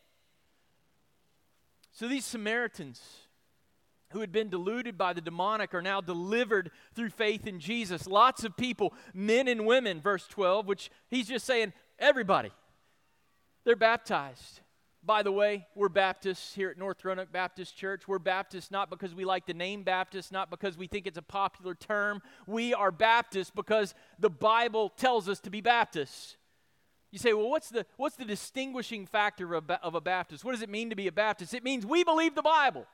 So 1.93 2.09
these 2.09 2.25
Samaritans 2.25 3.03
who 4.13 4.21
had 4.21 4.33
been 4.33 4.49
deluded 4.49 4.97
by 4.97 5.13
the 5.13 5.21
demonic 5.21 5.75
are 5.75 5.83
now 5.83 6.01
delivered 6.01 6.71
through 6.95 7.11
faith 7.11 7.47
in 7.47 7.59
Jesus. 7.59 8.07
Lots 8.07 8.45
of 8.45 8.57
people, 8.57 8.95
men 9.13 9.49
and 9.49 9.67
women, 9.67 10.01
verse 10.01 10.27
12, 10.29 10.67
which 10.67 10.91
he's 11.09 11.29
just 11.29 11.47
saying, 11.47 11.73
everybody, 11.99 12.51
they're 13.65 13.77
baptized. 13.77 14.61
By 15.05 15.25
the 15.25 15.33
way, 15.33 15.67
we're 15.75 15.89
Baptists 15.89 16.55
here 16.55 16.71
at 16.71 16.79
North 16.79 17.05
Roanoke 17.05 17.33
Baptist 17.33 17.77
Church. 17.77 18.07
We're 18.07 18.21
Baptists 18.21 18.71
not 18.71 18.89
because 18.89 19.17
we 19.17 19.25
like 19.25 19.47
the 19.47 19.55
name 19.55 19.83
Baptist, 19.83 20.31
not 20.31 20.49
because 20.49 20.79
we 20.79 20.87
think 20.87 21.09
it's 21.09 21.19
a 21.19 21.23
popular 21.23 21.75
term. 21.75 22.23
We 22.47 22.73
are 22.73 22.93
Baptists 22.93 23.51
because 23.51 23.95
the 24.21 24.31
Bible 24.31 24.91
tells 24.91 25.29
us 25.29 25.41
to 25.41 25.51
be 25.51 25.61
Baptists. 25.61 26.37
You 27.11 27.19
say, 27.19 27.33
well, 27.33 27.51
what's 27.51 27.69
the, 27.69 27.85
what's 27.97 28.15
the 28.15 28.25
distinguishing 28.25 29.07
factor 29.07 29.55
of, 29.55 29.69
of 29.71 29.97
a 29.97 30.01
Baptist? 30.01 30.45
What 30.45 30.53
does 30.53 30.63
it 30.63 30.71
mean 30.71 30.91
to 30.91 30.97
be 30.97 31.09
a 31.09 31.13
Baptist? 31.13 31.53
It 31.53 31.65
means 31.65 31.85
we 31.85 32.05
believe 32.05 32.37
the 32.37 32.43
Bible. 32.43 32.87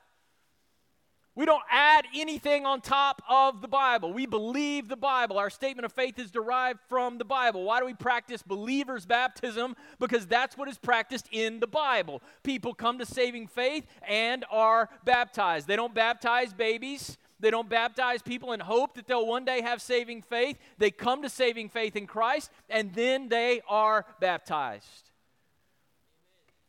We 1.38 1.46
don't 1.46 1.62
add 1.70 2.04
anything 2.16 2.66
on 2.66 2.80
top 2.80 3.22
of 3.28 3.60
the 3.60 3.68
Bible. 3.68 4.12
We 4.12 4.26
believe 4.26 4.88
the 4.88 4.96
Bible. 4.96 5.38
Our 5.38 5.50
statement 5.50 5.86
of 5.86 5.92
faith 5.92 6.18
is 6.18 6.32
derived 6.32 6.80
from 6.88 7.16
the 7.16 7.24
Bible. 7.24 7.62
Why 7.62 7.78
do 7.78 7.86
we 7.86 7.94
practice 7.94 8.42
believers' 8.42 9.06
baptism? 9.06 9.76
Because 10.00 10.26
that's 10.26 10.58
what 10.58 10.66
is 10.66 10.78
practiced 10.78 11.28
in 11.30 11.60
the 11.60 11.68
Bible. 11.68 12.22
People 12.42 12.74
come 12.74 12.98
to 12.98 13.06
saving 13.06 13.46
faith 13.46 13.86
and 14.02 14.44
are 14.50 14.88
baptized. 15.04 15.68
They 15.68 15.76
don't 15.76 15.94
baptize 15.94 16.52
babies. 16.52 17.16
They 17.38 17.52
don't 17.52 17.68
baptize 17.68 18.20
people 18.20 18.50
in 18.50 18.58
hope 18.58 18.96
that 18.96 19.06
they'll 19.06 19.24
one 19.24 19.44
day 19.44 19.60
have 19.60 19.80
saving 19.80 20.22
faith. 20.22 20.58
They 20.78 20.90
come 20.90 21.22
to 21.22 21.28
saving 21.28 21.68
faith 21.68 21.94
in 21.94 22.08
Christ 22.08 22.50
and 22.68 22.92
then 22.94 23.28
they 23.28 23.60
are 23.68 24.06
baptized. 24.18 25.12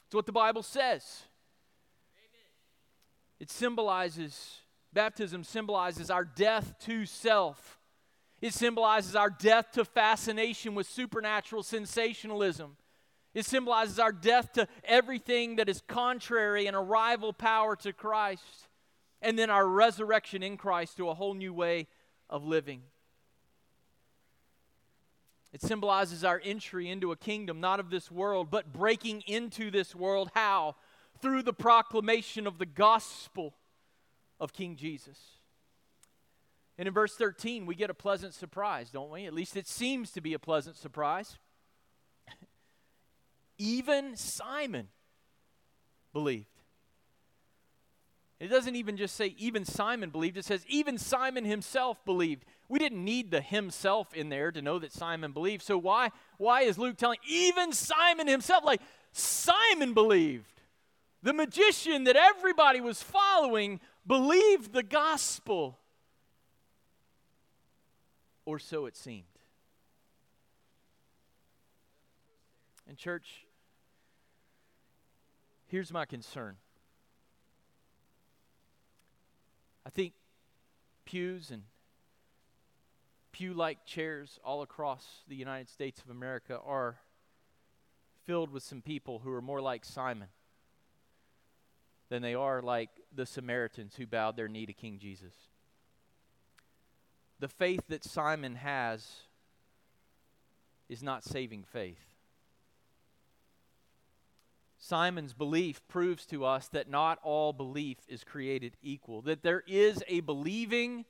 It's 0.06 0.14
what 0.14 0.28
the 0.28 0.32
Bible 0.32 0.62
says. 0.62 1.24
It 3.40 3.50
symbolizes, 3.50 4.60
baptism 4.94 5.44
symbolizes 5.44 6.10
our 6.10 6.26
death 6.26 6.76
to 6.86 7.06
self. 7.06 7.80
It 8.42 8.54
symbolizes 8.54 9.16
our 9.16 9.30
death 9.30 9.72
to 9.74 9.86
fascination 9.86 10.76
with 10.76 10.88
supernatural 10.88 11.64
sensationalism. 11.64 12.78
It 13.34 13.46
symbolizes 13.46 14.00
our 14.00 14.12
death 14.12 14.54
to 14.54 14.68
everything 14.84 15.58
that 15.58 15.70
is 15.70 15.82
contrary 15.88 16.68
and 16.68 16.76
a 16.76 16.80
rival 16.80 17.32
power 17.32 17.76
to 17.78 17.94
Christ 17.94 18.68
and 19.22 19.38
then 19.38 19.50
our 19.50 19.68
resurrection 19.68 20.44
in 20.44 20.58
Christ 20.58 20.98
to 20.98 21.10
a 21.10 21.14
whole 21.14 21.34
new 21.34 21.54
way 21.54 21.88
of 22.30 22.46
living. 22.46 22.82
It 25.52 25.62
symbolizes 25.62 26.24
our 26.24 26.40
entry 26.44 26.90
into 26.90 27.12
a 27.12 27.16
kingdom 27.18 27.60
not 27.60 27.80
of 27.80 27.90
this 27.90 28.12
world, 28.12 28.52
but 28.52 28.72
breaking 28.72 29.24
into 29.26 29.72
this 29.72 29.96
world. 29.96 30.30
How? 30.36 30.76
Through 31.22 31.44
the 31.44 31.54
proclamation 31.54 32.48
of 32.48 32.58
the 32.58 32.66
gospel 32.66 33.54
of 34.40 34.54
King 34.54 34.76
Jesus. 34.76 35.18
And 36.78 36.88
in 36.88 36.94
verse 36.94 37.16
13, 37.16 37.66
we 37.66 37.76
get 37.76 37.90
a 37.90 37.94
pleasant 37.94 38.34
surprise, 38.34 38.90
don't 38.90 39.12
we? 39.12 39.26
At 39.26 39.34
least 39.34 39.58
it 39.58 39.68
seems 39.68 40.12
to 40.12 40.22
be 40.22 40.34
a 40.34 40.40
pleasant 40.40 40.78
surprise. 40.78 41.38
Even 43.58 44.16
Simon 44.16 44.88
believed. 46.14 46.46
It 48.40 48.48
doesn't 48.48 48.78
even 48.78 48.96
just 48.96 49.18
say 49.18 49.36
even 49.38 49.66
Simon 49.66 50.12
believed, 50.12 50.38
it 50.38 50.46
says 50.46 50.64
even 50.70 50.98
Simon 50.98 51.44
himself 51.44 52.04
believed. 52.06 52.46
We 52.70 52.80
didn't 52.80 53.04
need 53.04 53.32
the 53.32 53.42
himself 53.42 54.14
in 54.14 54.30
there 54.30 54.50
to 54.54 54.62
know 54.62 54.80
that 54.80 54.94
Simon 54.94 55.34
believed. 55.34 55.62
So 55.62 55.78
why 55.78 56.12
why 56.38 56.62
is 56.62 56.78
Luke 56.78 56.96
telling 56.96 57.20
even 57.28 57.74
Simon 57.74 58.28
himself 58.28 58.64
like 58.64 58.80
Simon 59.12 59.94
believed. 59.94 60.59
The 61.22 61.34
magician 61.34 62.06
that 62.06 62.16
everybody 62.16 62.80
was 62.80 63.04
following 63.04 63.82
believed 64.08 64.72
the 64.72 64.84
gospel. 64.84 65.80
Or 68.46 68.58
so 68.58 68.86
it 68.86 68.96
seemed. 68.96 69.26
And, 72.88 72.98
church, 72.98 73.46
here's 75.68 75.92
my 75.92 76.06
concern. 76.06 76.56
I 79.86 79.90
think 79.92 80.14
pews 81.06 81.52
and 81.52 81.64
pew 83.32 83.54
like 83.54 83.86
chairs 83.86 84.40
all 84.44 84.62
across 84.62 85.06
the 85.28 85.36
United 85.36 85.70
States 85.70 86.02
of 86.02 86.10
America 86.10 86.60
are 86.66 86.98
filled 88.26 88.52
with 88.52 88.64
some 88.64 88.82
people 88.82 89.20
who 89.20 89.32
are 89.32 89.42
more 89.42 89.62
like 89.62 89.86
Simon 89.86 90.30
than 92.10 92.22
they 92.22 92.34
are 92.34 92.62
like 92.62 92.90
the 93.14 93.26
Samaritans 93.26 93.96
who 93.96 94.08
bowed 94.08 94.36
their 94.36 94.48
knee 94.48 94.66
to 94.66 94.74
King 94.74 95.00
Jesus. 95.00 95.34
The 97.40 97.48
faith 97.48 97.82
that 97.88 98.04
Simon 98.04 98.56
has 98.56 99.08
is 100.90 101.04
not 101.04 101.24
saving 101.24 101.64
faith. 101.64 102.00
Simon's 104.80 105.34
belief 105.34 105.86
proves 105.88 106.26
to 106.28 106.46
us 106.46 106.68
that 106.70 106.90
not 106.90 107.20
all 107.22 107.54
belief 107.54 107.98
is 108.08 108.24
created 108.24 108.76
equal, 108.82 109.22
that 109.22 109.44
there 109.44 109.64
is 109.68 110.04
a 110.08 110.22
believing 110.22 111.06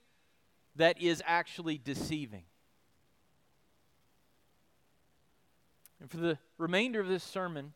that 0.75 1.01
is 1.01 1.22
actually 1.25 1.77
deceiving. 1.77 2.44
And 6.01 6.10
for 6.10 6.18
the 6.18 6.38
remainder 6.58 7.00
of 7.00 7.08
this 7.08 7.24
sermon, 7.24 7.74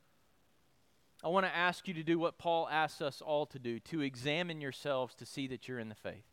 I 1.24 1.30
want 1.30 1.46
to 1.46 1.56
ask 1.56 1.88
you 1.88 1.94
to 1.94 2.04
do 2.04 2.20
what 2.20 2.38
Paul 2.38 2.68
asks 2.70 3.02
us 3.02 3.22
all 3.22 3.46
to 3.48 3.60
do 3.60 3.80
to 3.80 4.02
examine 4.02 4.60
yourselves 4.60 5.16
to 5.16 5.26
see 5.26 5.48
that 5.48 5.68
you're 5.68 5.80
in 5.80 5.88
the 5.88 5.96
faith. 5.96 6.26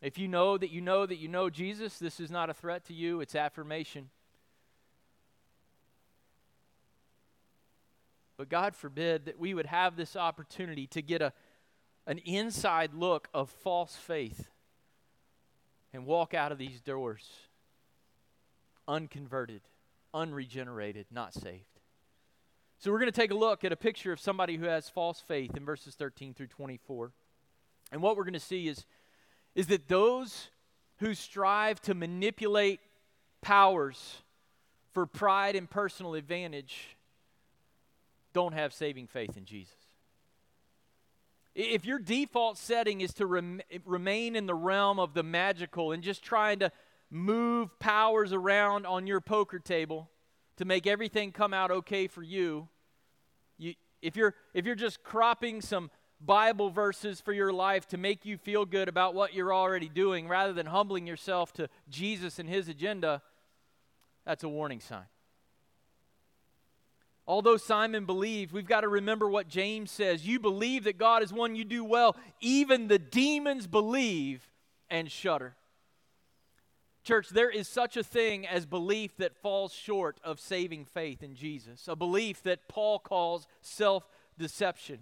If 0.00 0.18
you 0.18 0.28
know 0.28 0.56
that 0.56 0.70
you 0.70 0.80
know 0.80 1.04
that 1.04 1.16
you 1.16 1.28
know 1.28 1.50
Jesus, 1.50 1.98
this 1.98 2.18
is 2.18 2.30
not 2.30 2.48
a 2.48 2.54
threat 2.54 2.86
to 2.86 2.94
you, 2.94 3.20
it's 3.20 3.34
affirmation. 3.34 4.08
But 8.38 8.48
God 8.48 8.74
forbid 8.74 9.26
that 9.26 9.38
we 9.38 9.52
would 9.52 9.66
have 9.66 9.94
this 9.94 10.16
opportunity 10.16 10.86
to 10.88 11.02
get 11.02 11.20
a, 11.20 11.32
an 12.06 12.18
inside 12.18 12.94
look 12.94 13.28
of 13.34 13.50
false 13.50 13.94
faith 13.94 14.48
and 15.92 16.06
walk 16.06 16.32
out 16.32 16.50
of 16.50 16.58
these 16.58 16.80
doors 16.80 17.28
unconverted, 18.88 19.60
unregenerated, 20.12 21.06
not 21.12 21.34
saved. 21.34 21.71
So 22.82 22.90
we're 22.90 22.98
going 22.98 23.12
to 23.12 23.20
take 23.20 23.30
a 23.30 23.36
look 23.36 23.62
at 23.62 23.70
a 23.70 23.76
picture 23.76 24.10
of 24.10 24.18
somebody 24.18 24.56
who 24.56 24.64
has 24.64 24.88
false 24.88 25.20
faith 25.20 25.56
in 25.56 25.64
verses 25.64 25.94
13 25.94 26.34
through 26.34 26.48
24. 26.48 27.12
And 27.92 28.02
what 28.02 28.16
we're 28.16 28.24
going 28.24 28.32
to 28.32 28.40
see 28.40 28.66
is, 28.66 28.86
is 29.54 29.68
that 29.68 29.86
those 29.86 30.50
who 30.96 31.14
strive 31.14 31.80
to 31.82 31.94
manipulate 31.94 32.80
powers 33.40 34.24
for 34.92 35.06
pride 35.06 35.54
and 35.54 35.70
personal 35.70 36.14
advantage 36.14 36.96
don't 38.32 38.52
have 38.52 38.72
saving 38.72 39.06
faith 39.06 39.36
in 39.36 39.44
Jesus. 39.44 39.76
If 41.54 41.84
your 41.84 42.00
default 42.00 42.58
setting 42.58 43.00
is 43.00 43.14
to 43.14 43.26
rem- 43.26 43.60
remain 43.84 44.34
in 44.34 44.46
the 44.46 44.56
realm 44.56 44.98
of 44.98 45.14
the 45.14 45.22
magical 45.22 45.92
and 45.92 46.02
just 46.02 46.24
trying 46.24 46.58
to 46.58 46.72
move 47.12 47.78
powers 47.78 48.32
around 48.32 48.86
on 48.86 49.06
your 49.06 49.20
poker 49.20 49.60
table 49.60 50.10
to 50.56 50.64
make 50.64 50.88
everything 50.88 51.30
come 51.30 51.54
out 51.54 51.70
okay 51.70 52.08
for 52.08 52.24
you, 52.24 52.32
you 52.32 52.68
if 54.02 54.16
you're 54.16 54.34
if 54.52 54.66
you're 54.66 54.74
just 54.74 55.02
cropping 55.02 55.60
some 55.60 55.90
Bible 56.20 56.70
verses 56.70 57.20
for 57.20 57.32
your 57.32 57.52
life 57.52 57.86
to 57.88 57.96
make 57.96 58.24
you 58.24 58.36
feel 58.36 58.64
good 58.64 58.88
about 58.88 59.14
what 59.14 59.34
you're 59.34 59.54
already 59.54 59.88
doing 59.88 60.28
rather 60.28 60.52
than 60.52 60.66
humbling 60.66 61.06
yourself 61.06 61.52
to 61.54 61.68
Jesus 61.88 62.38
and 62.38 62.48
his 62.48 62.68
agenda, 62.68 63.22
that's 64.24 64.44
a 64.44 64.48
warning 64.48 64.80
sign. 64.80 65.04
Although 67.26 67.56
Simon 67.56 68.04
believed, 68.04 68.52
we've 68.52 68.66
got 68.66 68.80
to 68.80 68.88
remember 68.88 69.28
what 69.28 69.48
James 69.48 69.90
says. 69.90 70.26
You 70.26 70.40
believe 70.40 70.84
that 70.84 70.98
God 70.98 71.22
is 71.22 71.32
one, 71.32 71.54
you 71.54 71.64
do 71.64 71.84
well. 71.84 72.16
Even 72.40 72.88
the 72.88 72.98
demons 72.98 73.66
believe 73.66 74.50
and 74.90 75.10
shudder. 75.10 75.54
Church, 77.04 77.30
there 77.30 77.50
is 77.50 77.66
such 77.66 77.96
a 77.96 78.04
thing 78.04 78.46
as 78.46 78.64
belief 78.64 79.16
that 79.16 79.36
falls 79.36 79.72
short 79.72 80.18
of 80.22 80.38
saving 80.38 80.84
faith 80.84 81.22
in 81.22 81.34
Jesus, 81.34 81.88
a 81.88 81.96
belief 81.96 82.42
that 82.44 82.68
Paul 82.68 83.00
calls 83.00 83.48
self 83.60 84.08
deception. 84.38 85.00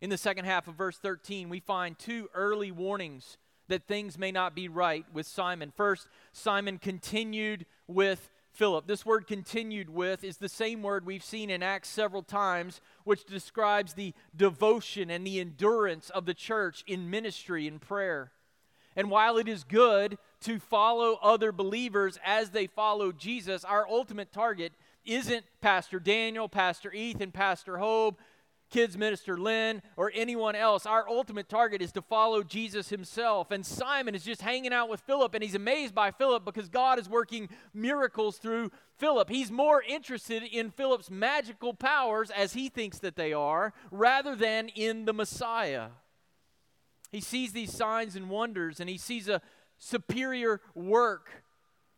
In 0.00 0.10
the 0.10 0.18
second 0.18 0.46
half 0.46 0.66
of 0.66 0.74
verse 0.74 0.96
13, 0.96 1.48
we 1.48 1.60
find 1.60 1.98
two 1.98 2.28
early 2.34 2.72
warnings 2.72 3.36
that 3.68 3.86
things 3.86 4.18
may 4.18 4.32
not 4.32 4.54
be 4.56 4.66
right 4.66 5.04
with 5.12 5.26
Simon. 5.26 5.72
First, 5.76 6.08
Simon 6.32 6.78
continued 6.78 7.66
with 7.86 8.30
Philip. 8.50 8.88
This 8.88 9.06
word 9.06 9.28
continued 9.28 9.88
with 9.88 10.24
is 10.24 10.38
the 10.38 10.48
same 10.48 10.82
word 10.82 11.06
we've 11.06 11.22
seen 11.22 11.50
in 11.50 11.62
Acts 11.62 11.88
several 11.88 12.22
times, 12.22 12.80
which 13.04 13.24
describes 13.24 13.94
the 13.94 14.12
devotion 14.34 15.10
and 15.10 15.24
the 15.24 15.38
endurance 15.38 16.10
of 16.10 16.26
the 16.26 16.34
church 16.34 16.82
in 16.88 17.10
ministry 17.10 17.68
and 17.68 17.80
prayer. 17.80 18.32
And 18.96 19.10
while 19.10 19.38
it 19.38 19.48
is 19.48 19.62
good 19.62 20.18
to 20.42 20.58
follow 20.58 21.18
other 21.22 21.52
believers 21.52 22.18
as 22.24 22.50
they 22.50 22.66
follow 22.66 23.12
Jesus, 23.12 23.64
our 23.64 23.86
ultimate 23.88 24.32
target 24.32 24.72
isn't 25.04 25.44
Pastor 25.60 25.98
Daniel, 25.98 26.48
Pastor 26.48 26.92
Ethan, 26.92 27.32
Pastor 27.32 27.74
Hobe, 27.74 28.16
kids 28.70 28.96
minister 28.96 29.36
Lynn, 29.36 29.82
or 29.96 30.12
anyone 30.14 30.54
else. 30.54 30.86
Our 30.86 31.08
ultimate 31.08 31.48
target 31.48 31.82
is 31.82 31.92
to 31.92 32.02
follow 32.02 32.42
Jesus 32.42 32.88
himself. 32.88 33.50
And 33.50 33.66
Simon 33.66 34.14
is 34.14 34.24
just 34.24 34.42
hanging 34.42 34.72
out 34.72 34.88
with 34.88 35.00
Philip, 35.00 35.34
and 35.34 35.42
he's 35.42 35.56
amazed 35.56 35.94
by 35.94 36.10
Philip 36.12 36.44
because 36.44 36.68
God 36.68 36.98
is 36.98 37.08
working 37.08 37.48
miracles 37.74 38.38
through 38.38 38.70
Philip. 38.96 39.28
He's 39.28 39.50
more 39.50 39.82
interested 39.82 40.42
in 40.44 40.70
Philip's 40.70 41.10
magical 41.10 41.74
powers, 41.74 42.30
as 42.30 42.52
he 42.52 42.68
thinks 42.68 42.98
that 43.00 43.16
they 43.16 43.32
are, 43.32 43.72
rather 43.90 44.36
than 44.36 44.68
in 44.68 45.04
the 45.04 45.12
Messiah. 45.12 45.88
He 47.10 47.20
sees 47.20 47.52
these 47.52 47.72
signs 47.72 48.14
and 48.14 48.30
wonders, 48.30 48.78
and 48.78 48.88
he 48.88 48.98
sees 48.98 49.28
a 49.28 49.42
superior 49.80 50.60
work, 50.74 51.30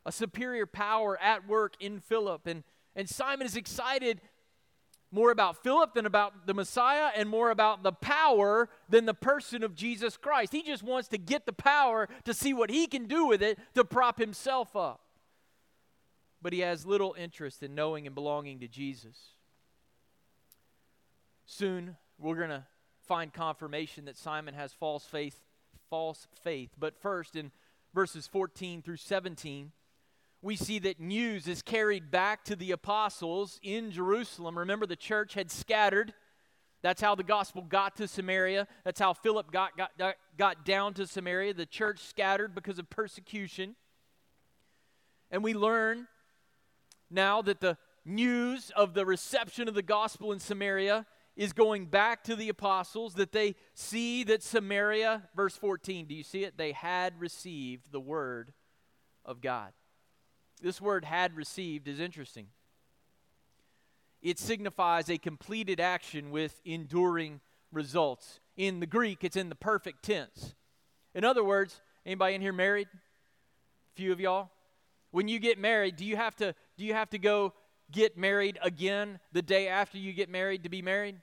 a 0.06 0.12
superior 0.12 0.64
power 0.64 1.20
at 1.20 1.46
work 1.46 1.74
in 1.78 2.00
Philip. 2.00 2.46
And, 2.46 2.64
and 2.96 3.06
Simon 3.06 3.46
is 3.46 3.56
excited 3.56 4.22
more 5.10 5.30
about 5.30 5.62
Philip 5.62 5.92
than 5.92 6.06
about 6.06 6.46
the 6.46 6.54
Messiah, 6.54 7.10
and 7.14 7.28
more 7.28 7.50
about 7.50 7.82
the 7.82 7.92
power 7.92 8.70
than 8.88 9.04
the 9.04 9.12
person 9.12 9.62
of 9.62 9.74
Jesus 9.74 10.16
Christ. 10.16 10.52
He 10.52 10.62
just 10.62 10.82
wants 10.82 11.08
to 11.08 11.18
get 11.18 11.44
the 11.44 11.52
power 11.52 12.08
to 12.24 12.32
see 12.32 12.54
what 12.54 12.70
he 12.70 12.86
can 12.86 13.06
do 13.06 13.26
with 13.26 13.42
it 13.42 13.58
to 13.74 13.84
prop 13.84 14.18
himself 14.18 14.74
up. 14.74 15.02
But 16.40 16.54
he 16.54 16.60
has 16.60 16.86
little 16.86 17.14
interest 17.18 17.62
in 17.62 17.74
knowing 17.74 18.06
and 18.06 18.14
belonging 18.14 18.60
to 18.60 18.68
Jesus. 18.68 19.18
Soon, 21.44 21.96
we're 22.18 22.36
going 22.36 22.48
to 22.48 22.64
find 23.06 23.34
confirmation 23.34 24.06
that 24.06 24.16
Simon 24.16 24.54
has 24.54 24.72
false 24.72 25.04
faith, 25.04 25.42
false 25.90 26.26
faith. 26.42 26.70
But 26.78 26.98
first, 27.02 27.36
in 27.36 27.52
verses 27.94 28.26
14 28.26 28.82
through 28.82 28.96
17, 28.96 29.72
we 30.40 30.56
see 30.56 30.78
that 30.80 30.98
news 30.98 31.46
is 31.46 31.62
carried 31.62 32.10
back 32.10 32.44
to 32.44 32.56
the 32.56 32.72
apostles 32.72 33.60
in 33.62 33.92
Jerusalem. 33.92 34.58
Remember, 34.58 34.86
the 34.86 34.96
church 34.96 35.34
had 35.34 35.50
scattered. 35.50 36.12
That's 36.82 37.00
how 37.00 37.14
the 37.14 37.22
gospel 37.22 37.62
got 37.62 37.96
to 37.96 38.08
Samaria. 38.08 38.66
That's 38.84 38.98
how 38.98 39.12
Philip 39.12 39.52
got, 39.52 39.76
got, 39.76 40.16
got 40.36 40.64
down 40.64 40.94
to 40.94 41.06
Samaria. 41.06 41.54
The 41.54 41.66
church 41.66 42.00
scattered 42.00 42.56
because 42.56 42.80
of 42.80 42.90
persecution. 42.90 43.76
And 45.30 45.44
we 45.44 45.54
learn 45.54 46.08
now 47.08 47.40
that 47.42 47.60
the 47.60 47.78
news 48.04 48.72
of 48.74 48.94
the 48.94 49.06
reception 49.06 49.68
of 49.68 49.74
the 49.74 49.82
gospel 49.82 50.32
in 50.32 50.40
Samaria 50.40 51.06
is 51.36 51.52
going 51.52 51.86
back 51.86 52.24
to 52.24 52.36
the 52.36 52.48
apostles, 52.48 53.14
that 53.14 53.32
they 53.32 53.54
see 53.74 54.24
that 54.24 54.42
Samaria, 54.42 55.22
verse 55.34 55.56
14, 55.56 56.06
do 56.06 56.14
you 56.14 56.22
see 56.22 56.44
it? 56.44 56.58
They 56.58 56.72
had 56.72 57.18
received 57.18 57.90
the 57.90 58.00
word 58.00 58.52
of 59.24 59.40
God. 59.40 59.72
This 60.60 60.80
word 60.80 61.04
had 61.04 61.36
received 61.36 61.88
is 61.88 62.00
interesting. 62.00 62.48
It 64.20 64.38
signifies 64.38 65.10
a 65.10 65.18
completed 65.18 65.80
action 65.80 66.30
with 66.30 66.60
enduring 66.64 67.40
results. 67.72 68.38
In 68.56 68.78
the 68.78 68.86
Greek, 68.86 69.24
it's 69.24 69.36
in 69.36 69.48
the 69.48 69.56
perfect 69.56 70.04
tense. 70.04 70.54
In 71.14 71.24
other 71.24 71.42
words, 71.42 71.80
anybody 72.06 72.34
in 72.34 72.40
here 72.40 72.52
married? 72.52 72.88
A 72.94 73.96
few 73.96 74.12
of 74.12 74.20
y'all? 74.20 74.50
When 75.10 75.28
you 75.28 75.38
get 75.38 75.58
married, 75.58 75.96
do 75.96 76.04
you 76.04 76.16
have 76.16 76.36
to 76.36 76.54
do 76.76 76.84
you 76.84 76.94
have 76.94 77.10
to 77.10 77.18
go 77.18 77.52
get 77.92 78.16
married 78.16 78.58
again 78.62 79.20
the 79.32 79.42
day 79.42 79.68
after 79.68 79.98
you 79.98 80.12
get 80.12 80.28
married 80.28 80.64
to 80.64 80.68
be 80.68 80.82
married? 80.82 81.16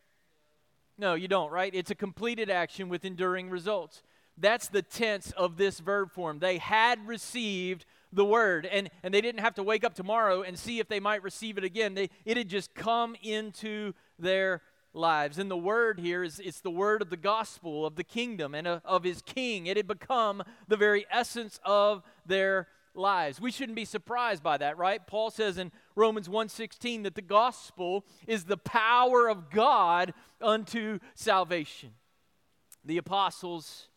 No, 0.97 1.13
you 1.13 1.27
don't, 1.27 1.51
right? 1.51 1.73
It's 1.73 1.91
a 1.91 1.95
completed 1.95 2.49
action 2.49 2.89
with 2.89 3.05
enduring 3.05 3.49
results. 3.49 4.03
That's 4.37 4.69
the 4.69 4.81
tense 4.81 5.31
of 5.31 5.57
this 5.57 5.79
verb 5.79 6.11
form. 6.11 6.39
They 6.39 6.57
had 6.57 7.07
received 7.07 7.85
the 8.11 8.25
word 8.25 8.65
and, 8.65 8.89
and 9.03 9.13
they 9.13 9.21
didn't 9.21 9.41
have 9.41 9.55
to 9.55 9.63
wake 9.63 9.83
up 9.83 9.93
tomorrow 9.93 10.41
and 10.41 10.57
see 10.57 10.79
if 10.79 10.87
they 10.87 10.99
might 10.99 11.23
receive 11.23 11.57
it 11.57 11.63
again. 11.63 11.93
They, 11.93 12.09
it 12.25 12.37
had 12.37 12.47
just 12.47 12.73
come 12.73 13.15
into 13.21 13.93
their 14.17 14.61
lives. 14.93 15.37
And 15.37 15.51
the 15.51 15.57
word 15.57 15.99
here 15.99 16.23
is 16.23 16.39
it's 16.39 16.61
the 16.61 16.71
word 16.71 17.01
of 17.01 17.09
the 17.09 17.17
gospel 17.17 17.85
of 17.85 17.95
the 17.95 18.03
kingdom 18.03 18.55
and 18.55 18.67
of, 18.67 18.81
of 18.85 19.03
his 19.03 19.21
king. 19.21 19.67
It 19.67 19.77
had 19.77 19.87
become 19.87 20.43
the 20.67 20.77
very 20.77 21.05
essence 21.11 21.59
of 21.63 22.03
their 22.25 22.67
lives. 22.99 23.41
We 23.41 23.51
shouldn't 23.51 23.75
be 23.75 23.85
surprised 23.85 24.43
by 24.43 24.57
that, 24.57 24.77
right? 24.77 25.05
Paul 25.07 25.31
says 25.31 25.57
in 25.57 25.71
Romans 25.95 26.29
1:16 26.29 27.03
that 27.03 27.15
the 27.15 27.21
gospel 27.21 28.05
is 28.27 28.45
the 28.45 28.57
power 28.57 29.27
of 29.27 29.49
God 29.49 30.13
unto 30.41 30.99
salvation. 31.15 31.95
The 32.83 32.97
apostles 32.97 33.89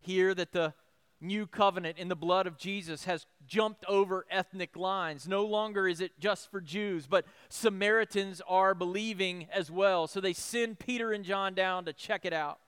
hear 0.00 0.34
that 0.34 0.52
the 0.52 0.74
new 1.20 1.46
covenant 1.46 1.98
in 1.98 2.08
the 2.08 2.16
blood 2.16 2.46
of 2.46 2.56
Jesus 2.56 3.04
has 3.04 3.26
jumped 3.46 3.84
over 3.86 4.24
ethnic 4.30 4.76
lines. 4.76 5.26
No 5.26 5.44
longer 5.44 5.88
is 5.88 6.00
it 6.00 6.18
just 6.20 6.50
for 6.50 6.60
Jews, 6.60 7.06
but 7.06 7.24
Samaritans 7.48 8.40
are 8.46 8.74
believing 8.74 9.48
as 9.52 9.70
well. 9.70 10.06
So 10.06 10.20
they 10.20 10.32
send 10.32 10.78
Peter 10.78 11.12
and 11.12 11.24
John 11.24 11.54
down 11.54 11.84
to 11.86 11.92
check 11.92 12.24
it 12.24 12.32
out. 12.32 12.60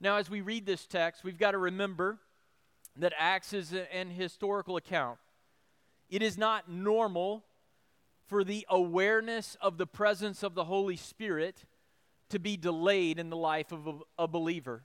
Now, 0.00 0.16
as 0.16 0.30
we 0.30 0.40
read 0.40 0.66
this 0.66 0.86
text, 0.86 1.22
we've 1.22 1.38
got 1.38 1.50
to 1.52 1.58
remember 1.58 2.18
that 2.96 3.12
Acts 3.16 3.52
as 3.52 3.72
an 3.72 4.10
historical 4.10 4.76
account. 4.76 5.18
It 6.08 6.22
is 6.22 6.36
not 6.36 6.70
normal 6.70 7.44
for 8.26 8.44
the 8.44 8.66
awareness 8.68 9.56
of 9.60 9.78
the 9.78 9.86
presence 9.86 10.42
of 10.42 10.54
the 10.54 10.64
Holy 10.64 10.96
Spirit 10.96 11.64
to 12.30 12.38
be 12.38 12.56
delayed 12.56 13.18
in 13.18 13.30
the 13.30 13.36
life 13.36 13.72
of 13.72 13.86
a, 13.86 13.94
a 14.20 14.28
believer. 14.28 14.84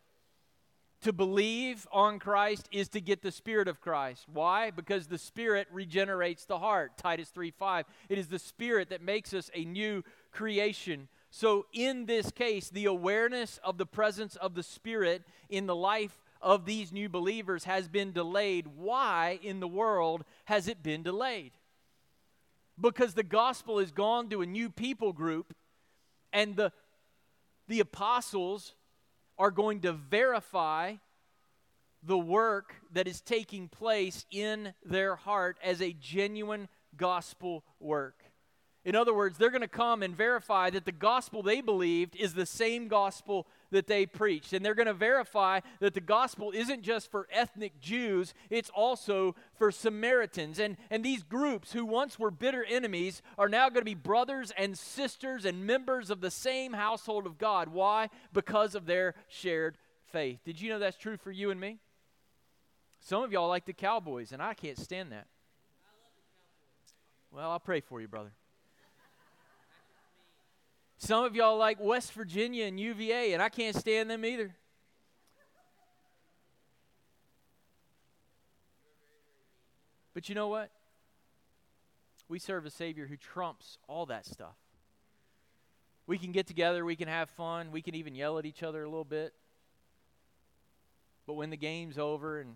To 1.02 1.13
believe 1.13 1.88
on 1.91 2.18
Christ 2.18 2.68
is 2.72 2.88
to 2.89 3.02
get 3.02 3.22
the 3.22 3.32
Spirit 3.32 3.68
of 3.68 3.82
Christ. 3.82 4.26
Why? 4.32 4.72
Because 4.72 5.06
the 5.06 5.20
Spirit 5.20 5.68
regenerates 5.72 6.46
the 6.46 6.58
heart. 6.58 6.98
Titus 6.98 7.30
3 7.30 7.52
5. 7.52 7.86
It 8.10 8.18
is 8.18 8.28
the 8.28 8.39
Spirit 8.39 8.89
that 8.89 9.04
makes 9.04 9.34
us 9.34 9.52
a 9.54 9.65
new 9.65 10.04
creation. 10.32 11.08
So, 11.30 11.68
in 11.74 12.06
this 12.06 12.32
case, 12.32 12.70
the 12.70 12.86
awareness 12.86 13.60
of 13.63 13.78
the 13.78 13.86
presence 13.86 14.36
of 14.38 14.56
the 14.56 14.63
Spirit 14.63 15.24
in 15.50 15.68
the 15.68 15.76
life 15.76 16.18
of 16.41 16.65
these 16.65 16.91
new 16.91 17.10
believers 17.10 17.63
has 17.63 17.88
been 17.88 18.12
delayed. 18.12 18.67
Why 18.76 19.39
in 19.41 19.60
the 19.60 19.67
world 19.67 20.24
has 20.45 20.67
it 20.67 20.84
been 20.84 21.04
delayed? 21.04 21.54
Because 22.80 23.13
the 23.13 23.24
gospel 23.24 23.80
has 23.80 23.91
gone 23.91 24.30
to 24.30 24.41
a 24.41 24.45
new 24.45 24.69
people 24.69 25.13
group, 25.13 25.56
and 26.34 26.56
the, 26.56 26.71
the 27.67 27.80
apostles 27.80 28.76
are 29.38 29.52
going 29.52 29.82
to 29.82 29.93
verify 29.93 30.95
the 32.04 32.17
work 32.17 32.76
that 32.93 33.08
is 33.08 33.21
taking 33.21 33.67
place 33.67 34.26
in 34.30 34.74
their 34.84 35.15
heart 35.15 35.58
as 35.63 35.82
a 35.82 35.93
genuine 35.93 36.67
gospel 36.95 37.63
work. 37.80 38.24
In 38.84 38.95
other 38.95 39.13
words, 39.13 39.38
they're 39.38 39.50
going 39.50 39.62
to 39.62 39.67
come 39.67 40.04
and 40.04 40.15
verify 40.15 40.69
that 40.69 40.86
the 40.86 40.91
gospel 40.91 41.41
they 41.41 41.62
believed 41.62 42.15
is 42.15 42.34
the 42.34 42.45
same 42.45 42.88
gospel 42.88 43.48
that 43.71 43.88
they 43.88 44.06
preached. 44.06 44.54
And 44.54 44.63
they're 44.63 44.75
going 44.75 44.88
to 44.88 44.93
verify 44.93 45.60
that 45.80 45.93
the 45.93 46.01
gospel 46.01 46.51
isn't 46.51 46.84
just 46.84 47.12
for 47.12 47.28
ethnic 47.32 47.80
Jews, 47.80 48.34
it's 48.49 48.69
also 48.69 49.36
for 49.58 49.71
Samaritans. 49.71 50.60
And, 50.60 50.78
and 50.89 51.04
these 51.04 51.23
groups 51.23 51.73
who 51.73 51.86
once 51.86 52.19
were 52.19 52.32
bitter 52.32 52.63
enemies 52.63 53.21
are 53.38 53.49
now 53.49 53.69
going 53.69 53.82
to 53.82 53.86
be 53.86 53.93
brothers 53.93 54.51
and 54.58 54.78
sisters 54.78 55.45
and 55.45 55.65
members 55.65 56.10
of 56.10 56.21
the 56.21 56.32
same 56.32 56.73
household 56.73 57.25
of 57.25 57.38
God. 57.38 57.69
Why? 57.69 58.10
Because 58.34 58.75
of 58.75 58.86
their 58.86 59.15
shared 59.28 59.78
faith. 60.12 60.39
Did 60.45 60.62
you 60.62 60.69
know 60.69 60.80
that's 60.80 60.97
true 60.97 61.17
for 61.17 61.32
you 61.32 61.51
and 61.51 61.60
me? 61.60 61.80
Some 63.01 63.21
of 63.21 63.32
y'all 63.32 63.49
like 63.49 63.65
the 63.65 63.73
Cowboys, 63.73 64.32
and 64.32 64.41
I 64.41 64.54
can't 64.54 64.80
stand 64.80 65.12
that. 65.12 65.28
Well, 67.32 67.51
I'll 67.51 67.60
pray 67.60 67.82
for 67.82 68.01
you, 68.01 68.08
brother. 68.08 68.32
Some 70.97 71.25
of 71.25 71.36
y'all 71.36 71.58
like 71.58 71.77
West 71.79 72.13
Virginia 72.13 72.65
and 72.65 72.79
UVA, 72.79 73.34
and 73.34 73.41
I 73.41 73.49
can't 73.49 73.75
stand 73.75 74.10
them 74.10 74.23
either. 74.23 74.55
But 80.13 80.29
you 80.29 80.36
know 80.36 80.47
what? 80.47 80.71
We 82.29 82.39
serve 82.39 82.65
a 82.65 82.71
Savior 82.71 83.05
who 83.05 83.17
trumps 83.17 83.77
all 83.88 84.05
that 84.08 84.25
stuff. 84.25 84.55
We 86.08 86.17
can 86.17 86.31
get 86.31 86.47
together, 86.47 86.86
we 86.86 86.95
can 86.95 87.08
have 87.08 87.29
fun, 87.31 87.71
we 87.71 87.81
can 87.81 87.95
even 87.95 88.15
yell 88.15 88.38
at 88.38 88.45
each 88.45 88.63
other 88.63 88.84
a 88.84 88.89
little 88.89 89.03
bit. 89.03 89.34
But 91.27 91.34
when 91.34 91.49
the 91.49 91.58
game's 91.58 91.97
over 91.97 92.39
and 92.39 92.55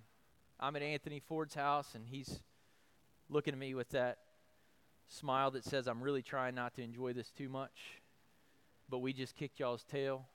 I'm 0.59 0.75
at 0.75 0.81
Anthony 0.81 1.19
Ford's 1.19 1.55
house 1.55 1.95
and 1.95 2.05
he's 2.07 2.39
looking 3.29 3.53
at 3.53 3.59
me 3.59 3.73
with 3.73 3.89
that 3.89 4.19
smile 5.07 5.51
that 5.51 5.65
says, 5.65 5.87
I'm 5.87 6.01
really 6.01 6.21
trying 6.21 6.55
not 6.55 6.75
to 6.75 6.83
enjoy 6.83 7.13
this 7.13 7.29
too 7.31 7.49
much 7.49 7.98
but 8.89 8.99
we 8.99 9.13
just 9.13 9.35
kicked 9.35 9.59
y'all's 9.59 9.83
tail. 9.83 10.25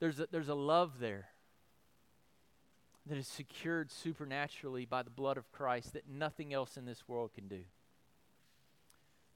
There's 0.00 0.18
a, 0.20 0.26
there's 0.30 0.48
a 0.48 0.54
love 0.54 0.98
there 0.98 1.28
that 3.06 3.18
is 3.18 3.26
secured 3.26 3.90
supernaturally 3.90 4.84
by 4.84 5.02
the 5.02 5.10
blood 5.10 5.36
of 5.36 5.50
Christ 5.52 5.92
that 5.92 6.08
nothing 6.08 6.52
else 6.52 6.76
in 6.76 6.84
this 6.84 7.08
world 7.08 7.32
can 7.34 7.48
do. 7.48 7.60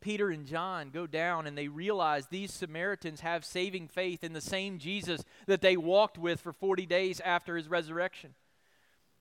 Peter 0.00 0.30
and 0.30 0.46
John 0.46 0.90
go 0.90 1.06
down 1.06 1.46
and 1.46 1.56
they 1.56 1.68
realize 1.68 2.26
these 2.26 2.52
Samaritans 2.52 3.20
have 3.20 3.44
saving 3.44 3.88
faith 3.88 4.22
in 4.22 4.34
the 4.34 4.40
same 4.40 4.78
Jesus 4.78 5.24
that 5.46 5.62
they 5.62 5.76
walked 5.76 6.18
with 6.18 6.40
for 6.40 6.52
40 6.52 6.86
days 6.86 7.20
after 7.20 7.56
his 7.56 7.68
resurrection. 7.68 8.34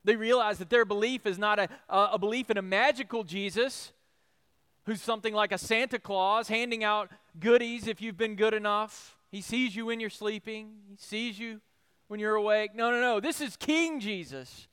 They 0.04 0.16
realize 0.16 0.60
that 0.60 0.70
their 0.70 0.86
belief 0.86 1.26
is 1.26 1.40
not 1.40 1.58
a, 1.58 1.70
a 1.90 2.20
belief 2.20 2.52
in 2.52 2.58
a 2.58 2.62
magical 2.62 3.24
Jesus 3.24 3.94
who's 4.86 5.02
something 5.02 5.34
like 5.34 5.52
a 5.52 5.58
Santa 5.58 6.00
Claus 6.00 6.48
handing 6.48 6.84
out 6.84 7.10
goodies 7.40 7.88
if 7.88 8.02
you've 8.02 8.18
been 8.18 8.36
good 8.36 8.54
enough. 8.54 9.18
He 9.32 9.42
sees 9.42 9.76
you 9.76 9.88
when 9.88 10.00
you're 10.00 10.10
sleeping, 10.10 10.74
He 10.90 10.96
sees 10.98 11.38
you 11.40 11.62
when 12.08 12.20
you're 12.20 12.36
awake. 12.36 12.76
No, 12.76 12.92
no, 12.92 13.02
no. 13.02 13.20
This 13.20 13.42
is 13.42 13.56
King 13.58 14.00
Jesus. 14.00 14.68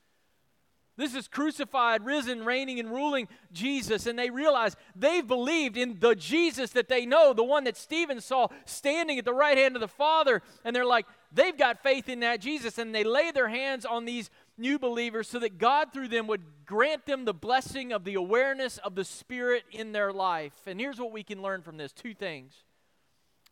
This 0.99 1.15
is 1.15 1.27
crucified, 1.27 2.05
risen, 2.05 2.45
reigning, 2.45 2.79
and 2.79 2.91
ruling 2.91 3.27
Jesus. 3.51 4.07
And 4.07 4.19
they 4.19 4.29
realize 4.29 4.77
they've 4.95 5.27
believed 5.27 5.79
in 5.79 5.99
the 5.99 6.15
Jesus 6.15 6.71
that 6.73 6.89
they 6.89 7.07
know, 7.07 7.33
the 7.33 7.43
one 7.43 7.65
that 7.65 7.79
Stephen 7.79 8.21
saw 8.21 8.49
standing 8.67 9.19
at 9.19 9.25
the 9.25 9.33
right 9.33 9.57
hand 9.57 9.75
of 9.75 9.81
the 9.81 9.89
Father. 9.89 10.43
And 10.65 10.77
they're 10.77 10.85
like, 10.85 11.07
they've 11.33 11.57
got 11.57 11.83
faith 11.83 12.11
in 12.11 12.21
that 12.21 12.43
Jesus. 12.43 12.77
And 12.77 12.95
they 12.95 13.05
lay 13.05 13.31
their 13.31 13.49
hands 13.49 13.87
on 13.87 14.05
these 14.05 14.29
new 14.57 14.79
believers 14.79 15.29
so 15.29 15.39
that 15.39 15.59
God, 15.59 15.93
through 15.93 16.09
them, 16.09 16.27
would 16.27 16.43
grant 16.67 17.07
them 17.07 17.25
the 17.25 17.35
blessing 17.35 17.93
of 17.93 18.05
the 18.05 18.15
awareness 18.15 18.79
of 18.79 18.95
the 18.95 19.05
Spirit 19.05 19.65
in 19.71 19.93
their 19.93 20.13
life. 20.13 20.53
And 20.67 20.81
here's 20.81 20.99
what 20.99 21.13
we 21.13 21.23
can 21.23 21.43
learn 21.43 21.63
from 21.63 21.77
this 21.77 21.93
two 21.93 22.15
things. 22.15 22.65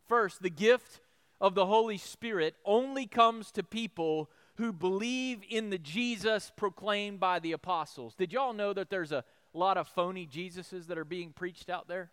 First, 0.08 0.42
the 0.42 0.50
gift 0.50 1.00
of 1.40 1.54
the 1.54 1.66
Holy 1.66 1.98
Spirit 1.98 2.54
only 2.64 3.06
comes 3.06 3.50
to 3.52 3.62
people 3.62 4.30
who 4.56 4.72
believe 4.72 5.40
in 5.48 5.70
the 5.70 5.78
Jesus 5.78 6.52
proclaimed 6.54 7.18
by 7.18 7.38
the 7.38 7.52
apostles. 7.52 8.14
Did 8.14 8.32
y'all 8.32 8.52
know 8.52 8.72
that 8.72 8.90
there's 8.90 9.12
a 9.12 9.24
lot 9.54 9.78
of 9.78 9.88
phony 9.88 10.26
Jesuses 10.26 10.86
that 10.88 10.98
are 10.98 11.04
being 11.04 11.32
preached 11.32 11.70
out 11.70 11.88
there? 11.88 12.10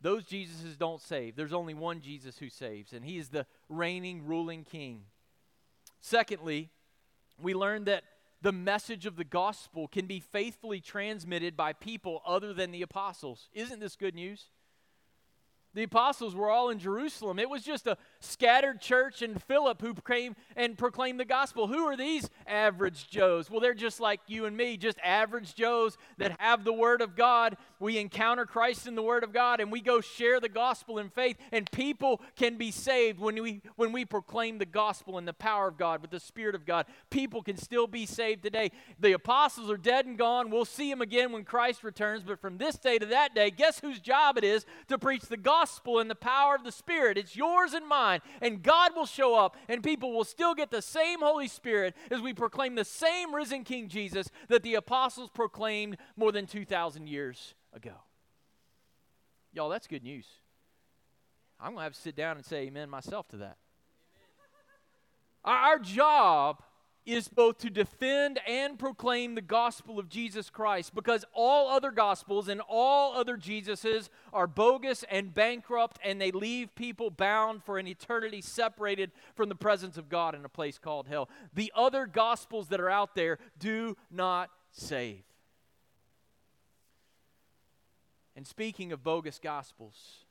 Those 0.00 0.24
Jesuses 0.24 0.78
don't 0.78 1.00
save. 1.00 1.36
There's 1.36 1.52
only 1.52 1.74
one 1.74 2.00
Jesus 2.00 2.38
who 2.38 2.48
saves, 2.48 2.92
and 2.92 3.04
he 3.04 3.18
is 3.18 3.28
the 3.28 3.46
reigning, 3.68 4.26
ruling 4.26 4.64
king. 4.64 5.02
Secondly, 6.00 6.70
we 7.40 7.54
learned 7.54 7.86
that 7.86 8.04
the 8.42 8.52
message 8.52 9.06
of 9.06 9.16
the 9.16 9.24
gospel 9.24 9.88
can 9.88 10.06
be 10.06 10.20
faithfully 10.20 10.80
transmitted 10.80 11.56
by 11.56 11.72
people 11.72 12.20
other 12.26 12.52
than 12.52 12.70
the 12.70 12.82
apostles. 12.82 13.48
Isn't 13.54 13.80
this 13.80 13.96
good 13.96 14.14
news? 14.14 14.50
The 15.72 15.82
apostles 15.82 16.36
were 16.36 16.50
all 16.50 16.70
in 16.70 16.78
Jerusalem. 16.78 17.38
It 17.38 17.50
was 17.50 17.62
just 17.62 17.86
a 17.86 17.96
scattered 18.24 18.80
church 18.80 19.22
in 19.22 19.38
Philip 19.38 19.80
who 19.80 19.94
came 19.94 20.36
and 20.56 20.76
proclaimed 20.76 21.20
the 21.20 21.24
gospel. 21.24 21.66
Who 21.66 21.84
are 21.84 21.96
these 21.96 22.28
average 22.46 23.08
Joes? 23.08 23.50
Well, 23.50 23.60
they're 23.60 23.74
just 23.74 24.00
like 24.00 24.20
you 24.26 24.46
and 24.46 24.56
me, 24.56 24.76
just 24.76 24.98
average 25.02 25.54
Joes 25.54 25.96
that 26.18 26.40
have 26.40 26.64
the 26.64 26.72
Word 26.72 27.00
of 27.00 27.16
God. 27.16 27.56
We 27.78 27.98
encounter 27.98 28.46
Christ 28.46 28.86
in 28.86 28.94
the 28.94 29.02
Word 29.02 29.24
of 29.24 29.32
God 29.32 29.60
and 29.60 29.70
we 29.70 29.80
go 29.80 30.00
share 30.00 30.40
the 30.40 30.48
gospel 30.48 30.98
in 30.98 31.10
faith, 31.10 31.36
and 31.52 31.70
people 31.70 32.20
can 32.36 32.56
be 32.56 32.70
saved 32.70 33.18
when 33.18 33.40
we, 33.42 33.62
when 33.76 33.92
we 33.92 34.04
proclaim 34.04 34.58
the 34.58 34.66
gospel 34.66 35.18
in 35.18 35.24
the 35.24 35.32
power 35.32 35.68
of 35.68 35.76
God 35.76 36.00
with 36.00 36.10
the 36.10 36.20
Spirit 36.20 36.54
of 36.54 36.66
God. 36.66 36.86
People 37.10 37.42
can 37.42 37.56
still 37.56 37.86
be 37.86 38.06
saved 38.06 38.42
today. 38.42 38.70
The 39.00 39.12
apostles 39.12 39.70
are 39.70 39.76
dead 39.76 40.06
and 40.06 40.16
gone. 40.16 40.50
We'll 40.50 40.64
see 40.64 40.90
them 40.90 41.02
again 41.02 41.32
when 41.32 41.44
Christ 41.44 41.84
returns, 41.84 42.22
but 42.22 42.40
from 42.40 42.58
this 42.58 42.76
day 42.76 42.98
to 42.98 43.06
that 43.06 43.34
day, 43.34 43.50
guess 43.50 43.80
whose 43.80 44.00
job 44.00 44.38
it 44.38 44.44
is 44.44 44.66
to 44.88 44.98
preach 44.98 45.22
the 45.22 45.36
gospel 45.36 45.98
and 45.98 46.10
the 46.10 46.14
power 46.14 46.54
of 46.54 46.64
the 46.64 46.72
Spirit. 46.72 47.18
It's 47.18 47.36
yours 47.36 47.72
and 47.72 47.86
mine. 47.86 48.13
And 48.40 48.62
God 48.62 48.92
will 48.94 49.06
show 49.06 49.34
up, 49.34 49.56
and 49.68 49.82
people 49.82 50.12
will 50.12 50.24
still 50.24 50.54
get 50.54 50.70
the 50.70 50.82
same 50.82 51.20
Holy 51.20 51.48
Spirit 51.48 51.94
as 52.10 52.20
we 52.20 52.32
proclaim 52.32 52.74
the 52.74 52.84
same 52.84 53.34
risen 53.34 53.64
King 53.64 53.88
Jesus 53.88 54.28
that 54.48 54.62
the 54.62 54.74
apostles 54.74 55.30
proclaimed 55.30 55.96
more 56.16 56.32
than 56.32 56.46
2,000 56.46 57.06
years 57.08 57.54
ago. 57.72 57.94
Y'all, 59.52 59.68
that's 59.68 59.86
good 59.86 60.02
news. 60.02 60.26
I'm 61.60 61.68
going 61.68 61.78
to 61.78 61.84
have 61.84 61.94
to 61.94 62.00
sit 62.00 62.16
down 62.16 62.36
and 62.36 62.44
say 62.44 62.62
amen 62.62 62.90
myself 62.90 63.28
to 63.28 63.36
that. 63.38 63.56
Our 65.44 65.78
job 65.78 66.62
is 67.06 67.28
both 67.28 67.58
to 67.58 67.70
defend 67.70 68.40
and 68.46 68.78
proclaim 68.78 69.34
the 69.34 69.42
gospel 69.42 69.98
of 69.98 70.08
Jesus 70.08 70.48
Christ 70.48 70.94
because 70.94 71.24
all 71.32 71.68
other 71.68 71.90
gospels 71.90 72.48
and 72.48 72.62
all 72.68 73.14
other 73.14 73.36
Jesuses 73.36 74.08
are 74.32 74.46
bogus 74.46 75.04
and 75.10 75.34
bankrupt 75.34 75.98
and 76.02 76.20
they 76.20 76.30
leave 76.30 76.74
people 76.74 77.10
bound 77.10 77.62
for 77.62 77.78
an 77.78 77.86
eternity 77.86 78.40
separated 78.40 79.10
from 79.34 79.48
the 79.48 79.54
presence 79.54 79.98
of 79.98 80.08
God 80.08 80.34
in 80.34 80.44
a 80.44 80.48
place 80.48 80.78
called 80.78 81.06
hell. 81.06 81.28
The 81.52 81.72
other 81.74 82.06
gospels 82.06 82.68
that 82.68 82.80
are 82.80 82.90
out 82.90 83.14
there 83.14 83.38
do 83.58 83.96
not 84.10 84.50
save. 84.70 85.22
And 88.36 88.46
speaking 88.46 88.92
of 88.92 89.02
bogus 89.04 89.38
gospels, 89.38 90.24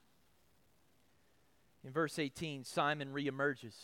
in 1.86 1.92
verse 1.92 2.18
18, 2.18 2.64
Simon 2.64 3.10
reemerges. 3.14 3.76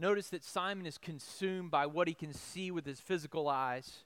Notice 0.00 0.30
that 0.30 0.42
Simon 0.42 0.86
is 0.86 0.96
consumed 0.96 1.70
by 1.70 1.84
what 1.84 2.08
he 2.08 2.14
can 2.14 2.32
see 2.32 2.70
with 2.70 2.86
his 2.86 2.98
physical 2.98 3.48
eyes. 3.48 4.04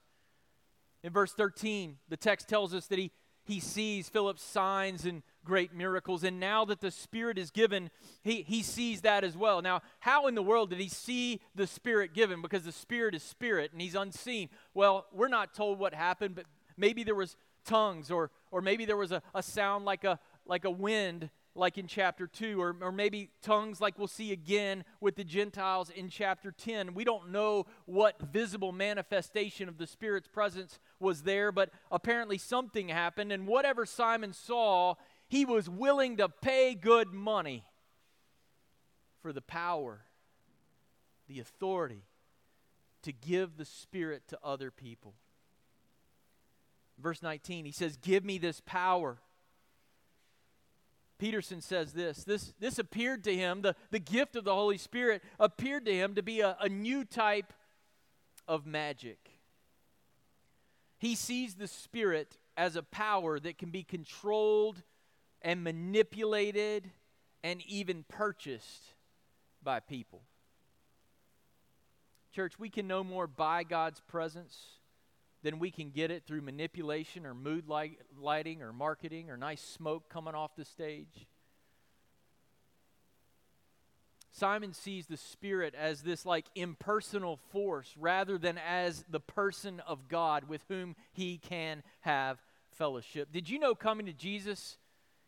In 1.04 1.12
verse 1.12 1.32
13, 1.32 1.98
the 2.08 2.16
text 2.16 2.48
tells 2.48 2.74
us 2.74 2.86
that 2.88 2.98
he, 2.98 3.12
he 3.44 3.60
sees 3.60 4.08
Philip's 4.08 4.42
signs 4.42 5.04
and 5.04 5.22
great 5.44 5.72
miracles, 5.72 6.24
and 6.24 6.40
now 6.40 6.64
that 6.64 6.80
the 6.80 6.90
Spirit 6.90 7.38
is 7.38 7.52
given, 7.52 7.90
he, 8.24 8.42
he 8.42 8.60
sees 8.60 9.02
that 9.02 9.22
as 9.22 9.36
well. 9.36 9.62
Now, 9.62 9.82
how 10.00 10.26
in 10.26 10.34
the 10.34 10.42
world 10.42 10.70
did 10.70 10.80
he 10.80 10.88
see 10.88 11.40
the 11.54 11.68
Spirit 11.68 12.12
given? 12.12 12.42
Because 12.42 12.64
the 12.64 12.72
Spirit 12.72 13.14
is 13.14 13.22
Spirit 13.22 13.70
and 13.70 13.80
he's 13.80 13.94
unseen. 13.94 14.48
Well, 14.72 15.06
we're 15.12 15.28
not 15.28 15.54
told 15.54 15.78
what 15.78 15.94
happened, 15.94 16.34
but 16.34 16.46
maybe 16.76 17.04
there 17.04 17.14
was 17.14 17.36
tongues, 17.64 18.10
or, 18.10 18.32
or 18.50 18.60
maybe 18.60 18.84
there 18.84 18.96
was 18.96 19.12
a, 19.12 19.22
a 19.32 19.44
sound 19.44 19.84
like 19.84 20.02
a, 20.02 20.18
like 20.44 20.64
a 20.64 20.70
wind 20.72 21.30
like 21.54 21.78
in 21.78 21.86
chapter 21.86 22.26
2, 22.26 22.60
or, 22.60 22.76
or 22.80 22.92
maybe 22.92 23.30
tongues 23.42 23.80
like 23.80 23.98
we'll 23.98 24.08
see 24.08 24.32
again 24.32 24.84
with 25.00 25.16
the 25.16 25.24
Gentiles 25.24 25.90
in 25.90 26.08
chapter 26.08 26.50
10. 26.50 26.94
We 26.94 27.04
don't 27.04 27.30
know 27.30 27.66
what 27.86 28.20
visible 28.20 28.72
manifestation 28.72 29.68
of 29.68 29.78
the 29.78 29.86
Spirit's 29.86 30.28
presence 30.28 30.78
was 30.98 31.22
there, 31.22 31.52
but 31.52 31.70
apparently 31.90 32.38
something 32.38 32.88
happened, 32.88 33.32
and 33.32 33.46
whatever 33.46 33.86
Simon 33.86 34.32
saw, 34.32 34.94
he 35.28 35.44
was 35.44 35.68
willing 35.68 36.16
to 36.16 36.28
pay 36.28 36.74
good 36.74 37.12
money 37.12 37.64
for 39.22 39.32
the 39.32 39.42
power, 39.42 40.04
the 41.28 41.40
authority 41.40 42.04
to 43.02 43.12
give 43.12 43.56
the 43.56 43.64
Spirit 43.64 44.22
to 44.28 44.38
other 44.42 44.70
people. 44.70 45.14
Verse 46.98 47.22
19, 47.22 47.64
he 47.64 47.72
says, 47.72 47.96
Give 47.96 48.24
me 48.24 48.38
this 48.38 48.60
power 48.64 49.18
Peterson 51.18 51.60
says 51.60 51.92
this 51.92 52.24
this, 52.24 52.52
this 52.58 52.78
appeared 52.78 53.24
to 53.24 53.34
him, 53.34 53.62
the, 53.62 53.76
the 53.90 53.98
gift 53.98 54.36
of 54.36 54.44
the 54.44 54.54
Holy 54.54 54.78
Spirit 54.78 55.22
appeared 55.38 55.86
to 55.86 55.94
him 55.94 56.14
to 56.14 56.22
be 56.22 56.40
a, 56.40 56.56
a 56.60 56.68
new 56.68 57.04
type 57.04 57.52
of 58.46 58.66
magic. 58.66 59.30
He 60.98 61.14
sees 61.14 61.54
the 61.54 61.68
Spirit 61.68 62.38
as 62.56 62.76
a 62.76 62.82
power 62.82 63.38
that 63.38 63.58
can 63.58 63.70
be 63.70 63.82
controlled 63.82 64.82
and 65.42 65.62
manipulated 65.62 66.90
and 67.42 67.60
even 67.66 68.04
purchased 68.08 68.94
by 69.62 69.80
people. 69.80 70.22
Church, 72.32 72.58
we 72.58 72.70
can 72.70 72.86
no 72.86 73.04
more 73.04 73.26
buy 73.26 73.62
God's 73.62 74.00
presence 74.00 74.58
then 75.44 75.58
we 75.58 75.70
can 75.70 75.90
get 75.90 76.10
it 76.10 76.24
through 76.26 76.40
manipulation 76.40 77.26
or 77.26 77.34
mood 77.34 77.68
light, 77.68 77.98
lighting 78.18 78.62
or 78.62 78.72
marketing 78.72 79.30
or 79.30 79.36
nice 79.36 79.60
smoke 79.60 80.08
coming 80.08 80.34
off 80.34 80.56
the 80.56 80.64
stage. 80.64 81.26
Simon 84.32 84.72
sees 84.72 85.06
the 85.06 85.18
Spirit 85.18 85.74
as 85.78 86.00
this 86.00 86.24
like 86.24 86.46
impersonal 86.54 87.36
force 87.52 87.94
rather 87.96 88.38
than 88.38 88.58
as 88.58 89.04
the 89.10 89.20
person 89.20 89.80
of 89.86 90.08
God 90.08 90.48
with 90.48 90.64
whom 90.68 90.96
he 91.12 91.36
can 91.36 91.82
have 92.00 92.42
fellowship. 92.70 93.30
Did 93.30 93.48
you 93.48 93.58
know 93.58 93.74
coming 93.74 94.06
to 94.06 94.14
Jesus 94.14 94.78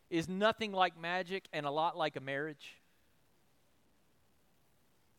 is 0.09 0.27
nothing 0.27 0.73
like 0.73 0.99
magic 0.99 1.47
and 1.53 1.67
a 1.67 1.71
lot 1.71 1.95
like 1.95 2.15
a 2.15 2.21
marriage? 2.21 2.76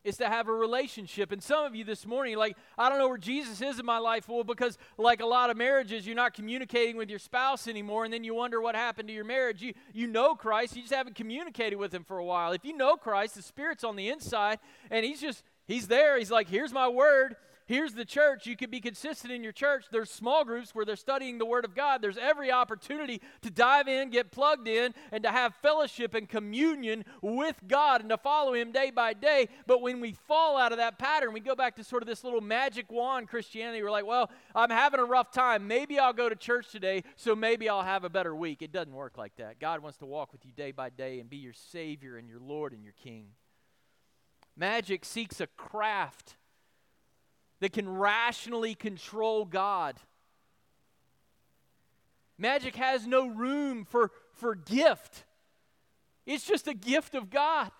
Is 0.03 0.17
to 0.17 0.27
have 0.27 0.47
a 0.47 0.53
relationship. 0.53 1.31
And 1.31 1.41
some 1.43 1.65
of 1.65 1.75
you 1.75 1.83
this 1.83 2.05
morning, 2.05 2.37
like, 2.37 2.55
I 2.77 2.89
don't 2.89 2.99
know 2.99 3.09
where 3.09 3.17
Jesus 3.17 3.61
is 3.61 3.79
in 3.79 3.85
my 3.85 3.97
life. 3.97 4.29
Well, 4.29 4.43
because 4.43 4.77
like 4.97 5.21
a 5.21 5.25
lot 5.25 5.49
of 5.49 5.57
marriages, 5.57 6.05
you're 6.05 6.15
not 6.15 6.33
communicating 6.33 6.95
with 6.95 7.09
your 7.09 7.19
spouse 7.19 7.67
anymore, 7.67 8.05
and 8.05 8.13
then 8.13 8.23
you 8.23 8.33
wonder 8.33 8.61
what 8.61 8.75
happened 8.75 9.07
to 9.09 9.13
your 9.13 9.25
marriage. 9.25 9.61
You 9.61 9.73
you 9.93 10.07
know 10.07 10.35
Christ, 10.35 10.75
you 10.75 10.81
just 10.81 10.93
haven't 10.93 11.15
communicated 11.15 11.75
with 11.75 11.93
him 11.93 12.03
for 12.03 12.17
a 12.17 12.25
while. 12.25 12.53
If 12.53 12.63
you 12.63 12.75
know 12.75 12.95
Christ, 12.95 13.35
the 13.35 13.41
Spirit's 13.41 13.83
on 13.83 13.95
the 13.95 14.09
inside, 14.09 14.59
and 14.89 15.05
he's 15.05 15.21
just 15.21 15.43
he's 15.67 15.87
there. 15.87 16.17
He's 16.17 16.31
like, 16.31 16.47
here's 16.47 16.71
my 16.71 16.87
word. 16.87 17.35
Here's 17.69 17.93
the 17.93 18.03
church. 18.03 18.47
You 18.47 18.55
could 18.55 18.71
be 18.71 18.79
consistent 18.79 19.31
in 19.31 19.43
your 19.43 19.51
church. 19.51 19.85
There's 19.91 20.09
small 20.09 20.43
groups 20.43 20.73
where 20.73 20.85
they're 20.85 20.95
studying 20.95 21.37
the 21.37 21.45
Word 21.45 21.65
of 21.65 21.75
God. 21.75 22.01
There's 22.01 22.17
every 22.17 22.51
opportunity 22.51 23.21
to 23.43 23.51
dive 23.51 23.87
in, 23.87 24.09
get 24.09 24.31
plugged 24.31 24.67
in, 24.67 24.95
and 25.11 25.21
to 25.21 25.29
have 25.29 25.53
fellowship 25.53 26.15
and 26.15 26.27
communion 26.27 27.05
with 27.21 27.55
God 27.67 28.01
and 28.01 28.09
to 28.09 28.17
follow 28.17 28.55
Him 28.55 28.71
day 28.71 28.89
by 28.89 29.13
day. 29.13 29.49
But 29.67 29.83
when 29.83 30.01
we 30.01 30.13
fall 30.13 30.57
out 30.57 30.71
of 30.71 30.79
that 30.79 30.97
pattern, 30.97 31.31
we 31.31 31.41
go 31.41 31.53
back 31.53 31.75
to 31.75 31.83
sort 31.83 32.01
of 32.01 32.07
this 32.07 32.23
little 32.23 32.41
magic 32.41 32.91
wand 32.91 33.27
Christianity. 33.27 33.83
We're 33.83 33.91
like, 33.91 34.07
well, 34.07 34.31
I'm 34.55 34.71
having 34.71 34.99
a 34.99 35.05
rough 35.05 35.31
time. 35.31 35.67
Maybe 35.67 35.99
I'll 35.99 36.11
go 36.11 36.27
to 36.27 36.35
church 36.35 36.71
today, 36.71 37.03
so 37.17 37.35
maybe 37.35 37.69
I'll 37.69 37.83
have 37.83 38.03
a 38.03 38.09
better 38.09 38.35
week. 38.35 38.63
It 38.63 38.71
doesn't 38.71 38.95
work 38.95 39.15
like 39.15 39.35
that. 39.35 39.59
God 39.59 39.83
wants 39.83 39.99
to 39.99 40.07
walk 40.07 40.31
with 40.31 40.43
you 40.43 40.51
day 40.53 40.71
by 40.71 40.89
day 40.89 41.19
and 41.19 41.29
be 41.29 41.37
your 41.37 41.53
Savior 41.53 42.17
and 42.17 42.27
your 42.27 42.39
Lord 42.39 42.73
and 42.73 42.83
your 42.83 42.93
King. 42.93 43.27
Magic 44.57 45.05
seeks 45.05 45.39
a 45.39 45.45
craft 45.45 46.35
that 47.59 47.73
can 47.73 47.89
rationally 47.89 48.75
control 48.75 49.45
God. 49.45 49.95
Magic 52.37 52.75
has 52.77 53.05
no 53.05 53.27
room 53.27 53.85
for, 53.85 54.11
for 54.33 54.55
gift, 54.55 55.25
it's 56.25 56.45
just 56.45 56.67
a 56.67 56.73
gift 56.73 57.15
of 57.15 57.29
God. 57.29 57.71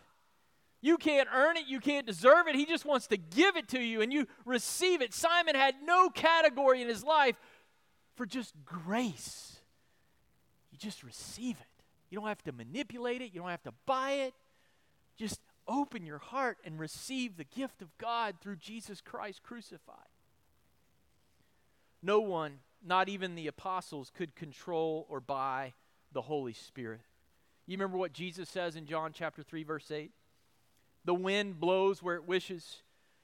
You 0.81 0.97
can't 0.97 1.27
earn 1.33 1.57
it, 1.57 1.67
you 1.67 1.79
can't 1.81 2.07
deserve 2.07 2.47
it. 2.47 2.55
He 2.55 2.65
just 2.65 2.85
wants 2.85 3.07
to 3.07 3.17
give 3.17 3.57
it 3.57 3.67
to 3.69 3.79
you 3.79 4.01
and 4.01 4.13
you 4.13 4.27
receive 4.45 5.01
it. 5.01 5.13
Simon 5.13 5.53
had 5.53 5.75
no 5.83 6.09
category 6.09 6.81
in 6.81 6.87
his 6.87 7.03
life 7.03 7.35
for 8.15 8.25
just 8.25 8.53
grace. 8.63 9.57
You 10.71 10.77
just 10.77 11.03
receive 11.03 11.57
it. 11.59 11.83
You 12.09 12.17
don't 12.17 12.29
have 12.29 12.43
to 12.43 12.53
manipulate 12.53 13.21
it, 13.21 13.33
you 13.33 13.41
don't 13.41 13.49
have 13.49 13.63
to 13.63 13.73
buy 13.85 14.11
it. 14.11 14.33
Just 15.17 15.41
open 15.69 16.05
your 16.05 16.17
heart 16.17 16.57
and 16.65 16.79
receive 16.79 17.37
the 17.37 17.45
gift 17.45 17.81
of 17.81 17.97
God 17.97 18.35
through 18.41 18.57
Jesus 18.57 18.99
Christ 18.99 19.43
crucified. 19.43 19.95
No 22.01 22.19
one, 22.19 22.59
not 22.85 23.07
even 23.07 23.35
the 23.35 23.47
apostles, 23.47 24.11
could 24.13 24.35
control 24.35 25.05
or 25.09 25.21
buy 25.21 25.73
the 26.11 26.21
Holy 26.21 26.53
Spirit. 26.53 27.01
You 27.67 27.77
remember 27.77 27.97
what 27.97 28.13
Jesus 28.13 28.49
says 28.49 28.75
in 28.75 28.87
John 28.87 29.11
chapter 29.13 29.43
3 29.43 29.63
verse 29.63 29.91
8? 29.91 30.11
The 31.05 31.13
wind 31.13 31.59
blows 31.59 32.01
where 32.01 32.15
it 32.15 32.27
wishes, 32.27 32.81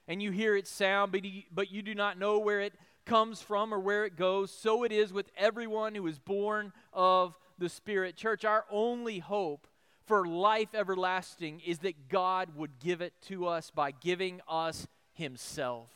and 0.08 0.22
you 0.22 0.32
hear 0.32 0.56
its 0.56 0.70
sound, 0.70 1.12
but 1.52 1.72
you, 1.72 1.82
do 1.82 1.96
not 1.96 2.20
know 2.20 2.40
where 2.40 2.62
it 2.62 2.74
comes 3.06 3.42
from 3.42 3.74
or 3.74 3.80
where 3.80 4.06
it 4.06 4.16
goes. 4.16 4.52
So 4.52 4.84
it 4.84 4.92
is 4.92 5.12
with 5.12 5.30
everyone 5.38 5.96
who 5.96 6.08
is 6.08 6.20
born 6.20 6.74
of 6.94 7.36
the 7.58 7.70
Spirit. 7.70 8.16
Church, 8.16 8.46
our 8.46 8.66
only 8.70 9.20
hope 9.20 9.68
for 10.06 10.26
life 10.26 10.74
everlasting 10.74 11.62
is 11.66 11.80
that 11.80 12.10
God 12.10 12.56
would 12.56 12.80
give 12.80 13.02
it 13.02 13.14
to 13.24 13.48
us 13.48 13.72
by 13.72 13.92
giving 13.92 14.42
us 14.48 14.88
Himself. 15.14 15.90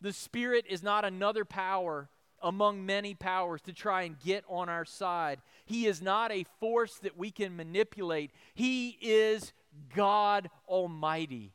The 0.00 0.12
Spirit 0.12 0.64
is 0.68 0.82
not 0.82 1.04
another 1.04 1.44
power 1.44 2.08
among 2.42 2.86
many 2.86 3.14
powers 3.14 3.60
to 3.62 3.72
try 3.72 4.02
and 4.02 4.18
get 4.18 4.44
on 4.48 4.68
our 4.68 4.84
side. 4.84 5.40
He 5.66 5.86
is 5.86 6.00
not 6.00 6.32
a 6.32 6.46
force 6.58 6.96
that 7.02 7.18
we 7.18 7.30
can 7.30 7.56
manipulate, 7.56 8.30
He 8.54 8.96
is 9.00 9.52
God 9.94 10.48
Almighty. 10.66 11.52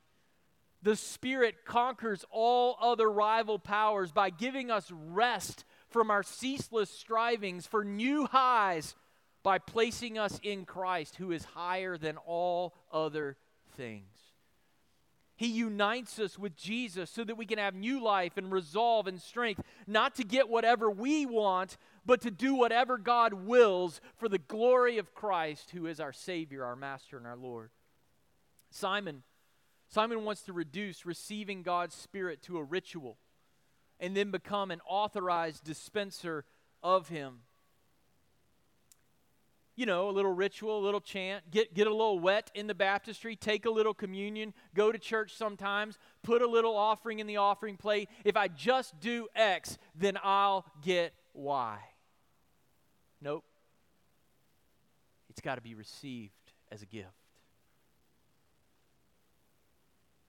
The 0.83 0.95
Spirit 0.95 1.65
conquers 1.65 2.23
all 2.29 2.77
other 2.79 3.09
rival 3.09 3.57
powers 3.57 4.11
by 4.11 4.29
giving 4.29 4.69
us 4.69 4.91
rest 4.91 5.65
from 5.89 6.11
our 6.11 6.21
ceaseless 6.21 6.91
strivings 6.91 7.65
for 7.65 7.83
new 7.83 8.27
highs 8.27 8.93
by 9.45 9.60
placing 9.60 10.17
us 10.17 10.39
in 10.41 10.65
Christ, 10.65 11.17
who 11.17 11.31
is 11.31 11.45
higher 11.45 11.99
than 11.99 12.17
all 12.17 12.73
other 12.91 13.38
things. 13.77 14.10
He 15.36 15.45
unites 15.45 16.17
us 16.17 16.39
with 16.39 16.55
Jesus 16.55 17.12
so 17.12 17.23
that 17.23 17.38
we 17.38 17.45
can 17.45 17.60
have 17.60 17.75
new 17.75 18.01
life 18.01 18.38
and 18.38 18.51
resolve 18.51 19.05
and 19.05 19.21
strength, 19.21 19.62
not 19.86 20.15
to 20.15 20.23
get 20.23 20.49
whatever 20.49 20.89
we 20.89 21.27
want, 21.27 21.77
but 22.03 22.21
to 22.21 22.31
do 22.31 22.55
whatever 22.55 22.97
God 22.97 23.34
wills 23.34 24.01
for 24.17 24.27
the 24.27 24.39
glory 24.39 24.97
of 24.97 25.13
Christ, 25.13 25.69
who 25.69 25.86
is 25.86 25.99
our 25.99 26.13
Savior, 26.13 26.65
our 26.65 26.75
Master, 26.75 27.15
and 27.15 27.27
our 27.27 27.38
Lord. 27.38 27.69
Simon, 28.71 29.21
Simon 29.88 30.23
wants 30.23 30.41
to 30.41 30.53
reduce 30.53 31.05
receiving 31.05 31.62
God's 31.62 31.93
Spirit 31.93 32.41
to 32.43 32.58
a 32.58 32.63
ritual 32.63 33.19
and 33.99 34.17
then 34.17 34.31
become 34.31 34.71
an 34.71 34.81
authorized 34.89 35.63
dispenser 35.63 36.45
of 36.81 37.10
Him. 37.10 37.41
You 39.75 39.85
know, 39.85 40.09
a 40.09 40.11
little 40.11 40.31
ritual, 40.31 40.79
a 40.79 40.83
little 40.83 41.01
chant, 41.01 41.43
get, 41.51 41.73
get 41.73 41.88
a 41.88 41.91
little 41.91 42.19
wet 42.19 42.49
in 42.55 42.67
the 42.67 42.73
baptistry, 42.73 43.35
take 43.35 43.65
a 43.65 43.69
little 43.69 43.93
communion, 43.93 44.53
go 44.73 44.91
to 44.91 44.97
church 44.97 45.35
sometimes, 45.35 45.97
put 46.23 46.41
a 46.41 46.47
little 46.47 46.75
offering 46.75 47.19
in 47.19 47.27
the 47.27 47.38
offering 47.38 47.75
plate. 47.75 48.09
If 48.23 48.38
I 48.38 48.47
just 48.47 48.99
do 48.99 49.27
X, 49.35 49.77
then 49.93 50.17
I'll 50.23 50.65
get 50.81 51.13
Y. 51.33 51.77
Nope. 53.21 53.43
It's 55.29 55.41
got 55.41 55.55
to 55.55 55.61
be 55.61 55.75
received 55.75 56.31
as 56.71 56.81
a 56.81 56.85
gift. 56.85 57.09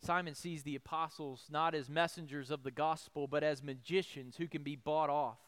Simon 0.03 0.35
sees 0.35 0.63
the 0.63 0.77
apostles 0.77 1.47
not 1.51 1.75
as 1.75 1.89
messengers 1.89 2.51
of 2.51 2.63
the 2.63 2.71
gospel, 2.71 3.27
but 3.27 3.43
as 3.43 3.63
magicians 3.63 4.37
who 4.37 4.47
can 4.47 4.63
be 4.63 4.77
bought 4.77 5.11
off. 5.11 5.39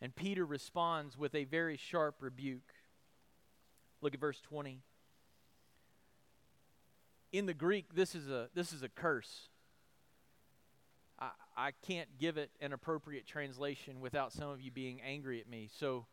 And 0.00 0.14
Peter 0.14 0.44
responds 0.44 1.18
with 1.18 1.34
a 1.34 1.44
very 1.44 1.76
sharp 1.76 2.16
rebuke. 2.20 2.72
Look 4.00 4.14
at 4.14 4.20
verse 4.20 4.40
20. 4.40 4.80
In 7.32 7.46
the 7.46 7.54
Greek, 7.54 7.94
this 7.94 8.14
is 8.14 8.28
a, 8.28 8.48
this 8.54 8.72
is 8.72 8.82
a 8.82 8.88
curse. 8.88 9.48
I, 11.18 11.30
I 11.56 11.70
can't 11.86 12.08
give 12.18 12.36
it 12.36 12.50
an 12.60 12.72
appropriate 12.72 13.26
translation 13.26 14.00
without 14.00 14.32
some 14.32 14.48
of 14.48 14.60
you 14.60 14.70
being 14.70 15.00
angry 15.00 15.40
at 15.40 15.48
me. 15.48 15.68
So, 15.78 16.06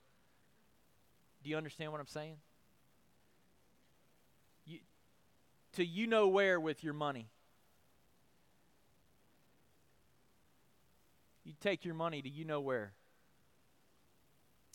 do 1.43 1.49
you 1.49 1.57
understand 1.57 1.91
what 1.91 2.01
I'm 2.01 2.07
saying? 2.07 2.37
You, 4.65 4.79
to 5.73 5.85
you 5.85 6.07
know 6.07 6.27
where 6.27 6.59
with 6.59 6.83
your 6.83 6.93
money. 6.93 7.29
You 11.43 11.53
take 11.61 11.85
your 11.85 11.93
money 11.93 12.23
to 12.23 12.29
you 12.29 12.43
know 12.43 12.59
where. 12.59 12.93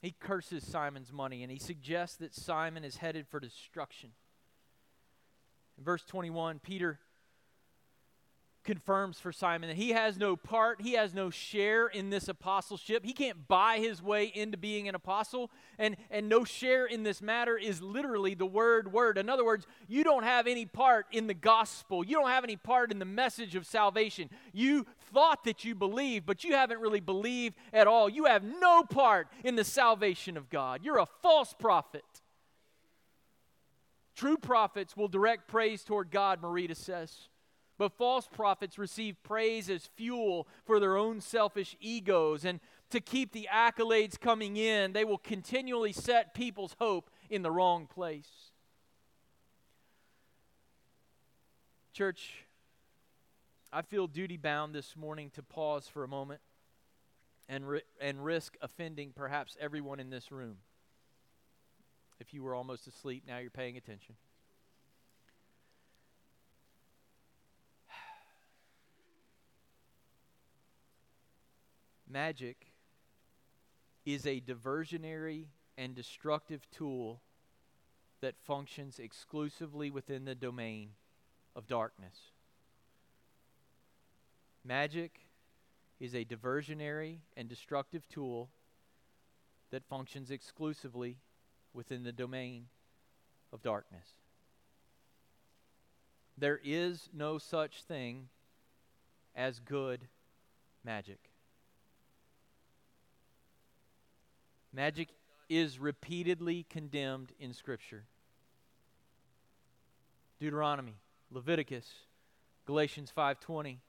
He 0.00 0.12
curses 0.12 0.66
Simon's 0.66 1.12
money 1.12 1.42
and 1.42 1.52
he 1.52 1.58
suggests 1.58 2.16
that 2.16 2.34
Simon 2.34 2.84
is 2.84 2.96
headed 2.96 3.28
for 3.28 3.38
destruction. 3.38 4.10
In 5.76 5.84
verse 5.84 6.04
21, 6.04 6.58
Peter 6.60 6.98
confirms 8.64 9.18
for 9.18 9.33
Simon 9.33 9.68
that 9.68 9.77
he 9.77 9.90
has 9.90 10.18
no 10.18 10.37
part, 10.37 10.83
he 10.83 10.92
has 10.92 11.14
no 11.14 11.31
share 11.31 11.87
in 11.87 12.11
this 12.11 12.29
apostleship. 12.29 13.05
He 13.05 13.12
can't 13.12 13.49
buy 13.49 13.79
his 13.79 14.03
way 14.03 14.27
into 14.27 14.59
being 14.59 14.88
an 14.88 14.94
apostle, 14.94 15.51
and, 15.79 15.96
and 16.11 16.29
no 16.29 16.44
share 16.44 16.87
in 16.87 17.03
this 17.03 17.23
matter 17.23 17.57
is 17.57 17.81
literally 17.81 18.35
the 18.35 18.46
word 18.46 18.92
word. 18.92 19.16
In 19.18 19.29
other 19.29 19.44
words, 19.44 19.66
you 19.88 20.05
don't 20.05 20.25
have 20.25 20.46
any 20.46 20.66
part 20.66 21.07
in 21.11 21.27
the 21.27 21.35
gospel, 21.35 22.05
you 22.05 22.16
don't 22.16 22.31
have 22.31 22.44
any 22.44 22.57
part 22.57 22.92
in 22.92 22.99
the 22.99 23.05
message 23.05 23.55
of 23.57 23.66
salvation. 23.66 24.29
You 24.53 24.87
thought 25.12 25.44
that 25.44 25.64
you 25.64 25.75
believed, 25.75 26.27
but 26.27 26.44
you 26.44 26.55
haven't 26.55 26.81
really 26.81 27.01
believed 27.01 27.57
at 27.73 27.87
all. 27.87 28.09
You 28.09 28.27
have 28.27 28.44
no 28.44 28.83
part 28.83 29.29
in 29.42 29.57
the 29.57 29.64
salvation 29.64 30.37
of 30.37 30.51
God. 30.51 30.81
You're 30.85 30.99
a 30.99 31.07
false 31.23 31.55
prophet. 31.59 32.05
True 34.14 34.37
prophets 34.37 34.96
will 34.96 35.09
direct 35.09 35.49
praise 35.49 35.83
toward 35.83 36.11
God, 36.11 36.42
Merida 36.42 36.75
says. 36.75 37.30
But 37.81 37.93
false 37.93 38.29
prophets 38.31 38.77
receive 38.77 39.23
praise 39.23 39.71
as 39.71 39.88
fuel 39.97 40.47
for 40.66 40.81
their 40.81 40.99
own 40.99 41.23
selfish 41.23 41.79
egos. 41.81 42.45
And 42.45 42.61
to 42.90 43.01
keep 43.01 43.33
the 43.33 43.49
accolades 43.51 44.21
coming 44.21 44.59
in, 44.59 44.93
they 44.93 45.03
will 45.03 45.16
continually 45.16 45.95
set 45.95 46.35
people's 46.35 46.77
hope 46.79 47.09
in 47.31 47.40
the 47.40 47.51
wrong 47.51 47.87
place. 47.87 48.29
Church, 51.95 52.45
I 53.73 53.81
feel 53.81 54.07
duty 54.07 54.37
bound 54.37 54.75
this 54.75 54.95
morning 54.95 55.31
to 55.31 55.43
pause 55.43 55.88
for 55.88 56.05
a 56.05 56.09
moment 56.09 56.43
and, 57.49 57.66
ri- 57.66 57.83
and 57.99 58.23
risk 58.23 58.59
offending 58.61 59.12
perhaps 59.16 59.57
everyone 59.59 60.01
in 60.01 60.11
this 60.11 60.31
room. 60.31 60.59
If 62.19 62.35
you 62.35 62.43
were 62.43 62.55
almost 62.55 62.87
asleep, 62.87 63.25
now 63.27 63.38
you're 63.38 63.49
paying 63.49 63.79
attention. 63.79 64.16
Magic 72.11 72.73
is 74.05 74.27
a 74.27 74.40
diversionary 74.40 75.44
and 75.79 75.94
destructive 75.94 76.66
tool 76.73 77.20
that 78.20 78.35
functions 78.44 78.99
exclusively 78.99 79.90
within 79.90 80.25
the 80.25 80.35
domain 80.35 80.90
of 81.55 81.68
darkness. 81.68 82.33
Magic 84.64 85.20
is 86.01 86.14
a 86.14 86.25
diversionary 86.25 87.18
and 87.37 87.49
destructive 87.49 88.09
tool 88.09 88.51
that 89.70 89.85
functions 89.85 90.33
exclusively 90.33 91.18
within 91.73 92.03
the 92.03 92.12
domain 92.12 92.66
of 93.53 93.62
darkness. 93.62 94.09
There 96.37 96.61
is 96.64 97.09
no 97.12 97.38
such 97.38 97.85
thing 97.85 98.31
as 99.37 99.61
good 99.61 100.09
magic. 100.85 101.30
Magic 104.72 105.09
is 105.48 105.78
repeatedly 105.78 106.64
condemned 106.68 107.33
in 107.38 107.52
Scripture. 107.52 108.04
Deuteronomy, 110.38 110.96
Leviticus, 111.30 112.06
Galatians 112.66 113.11
5:20. 113.11 113.80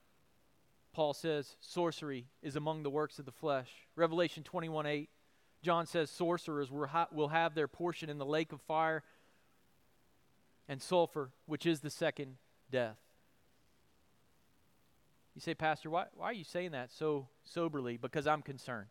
Paul 0.94 1.14
says 1.14 1.56
sorcery 1.62 2.28
is 2.42 2.56
among 2.56 2.84
the 2.84 2.90
works 2.90 3.20
of 3.20 3.26
the 3.26 3.32
flesh. 3.32 3.88
Revelation 3.96 4.44
21:8. 4.44 5.10
John 5.62 5.86
says 5.86 6.10
sorcerers 6.10 6.72
will 6.72 7.28
have 7.30 7.54
their 7.54 7.68
portion 7.68 8.10
in 8.10 8.18
the 8.18 8.26
lake 8.26 8.52
of 8.52 8.62
fire 8.62 9.04
and 10.68 10.82
sulfur, 10.82 11.32
which 11.46 11.66
is 11.66 11.82
the 11.82 11.90
second 11.90 12.38
death. 12.72 12.98
You 15.36 15.42
say, 15.42 15.54
Pastor, 15.54 15.90
why, 15.90 16.08
why 16.16 16.26
are 16.26 16.34
you 16.34 16.44
saying 16.44 16.72
that 16.72 16.92
so 16.92 17.30
soberly? 17.44 17.98
Because 17.98 18.26
I'm 18.28 18.42
concerned. 18.42 18.90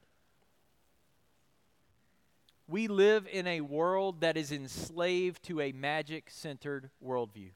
We 2.70 2.86
live 2.86 3.26
in 3.26 3.48
a 3.48 3.62
world 3.62 4.20
that 4.20 4.36
is 4.36 4.52
enslaved 4.52 5.42
to 5.46 5.60
a 5.60 5.72
magic 5.72 6.30
centered 6.30 6.90
worldview. 7.04 7.50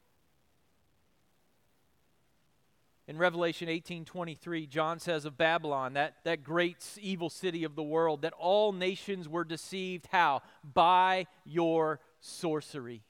In 3.07 3.17
Revelation 3.17 3.69
18:23, 3.69 4.67
John 4.67 4.99
says 4.99 5.23
of 5.23 5.37
Babylon, 5.37 5.93
that, 5.93 6.15
that 6.25 6.43
great 6.43 6.85
evil 6.99 7.29
city 7.29 7.63
of 7.63 7.75
the 7.77 7.83
world, 7.83 8.23
that 8.23 8.33
all 8.33 8.73
nations 8.73 9.29
were 9.29 9.45
deceived. 9.45 10.07
How? 10.11 10.41
By 10.73 11.27
your 11.45 12.01
sorcery. 12.19 13.01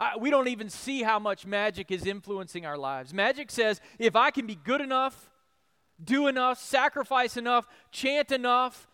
I, 0.00 0.16
we 0.16 0.30
don't 0.30 0.48
even 0.48 0.70
see 0.70 1.02
how 1.02 1.18
much 1.18 1.44
magic 1.44 1.90
is 1.90 2.06
influencing 2.06 2.64
our 2.64 2.78
lives. 2.78 3.12
Magic 3.12 3.50
says 3.50 3.78
if 3.98 4.16
I 4.16 4.30
can 4.30 4.46
be 4.46 4.54
good 4.54 4.80
enough, 4.80 5.30
do 6.02 6.28
enough, 6.28 6.58
sacrifice 6.58 7.36
enough, 7.36 7.66
chant 7.90 8.32
enough, 8.32 8.87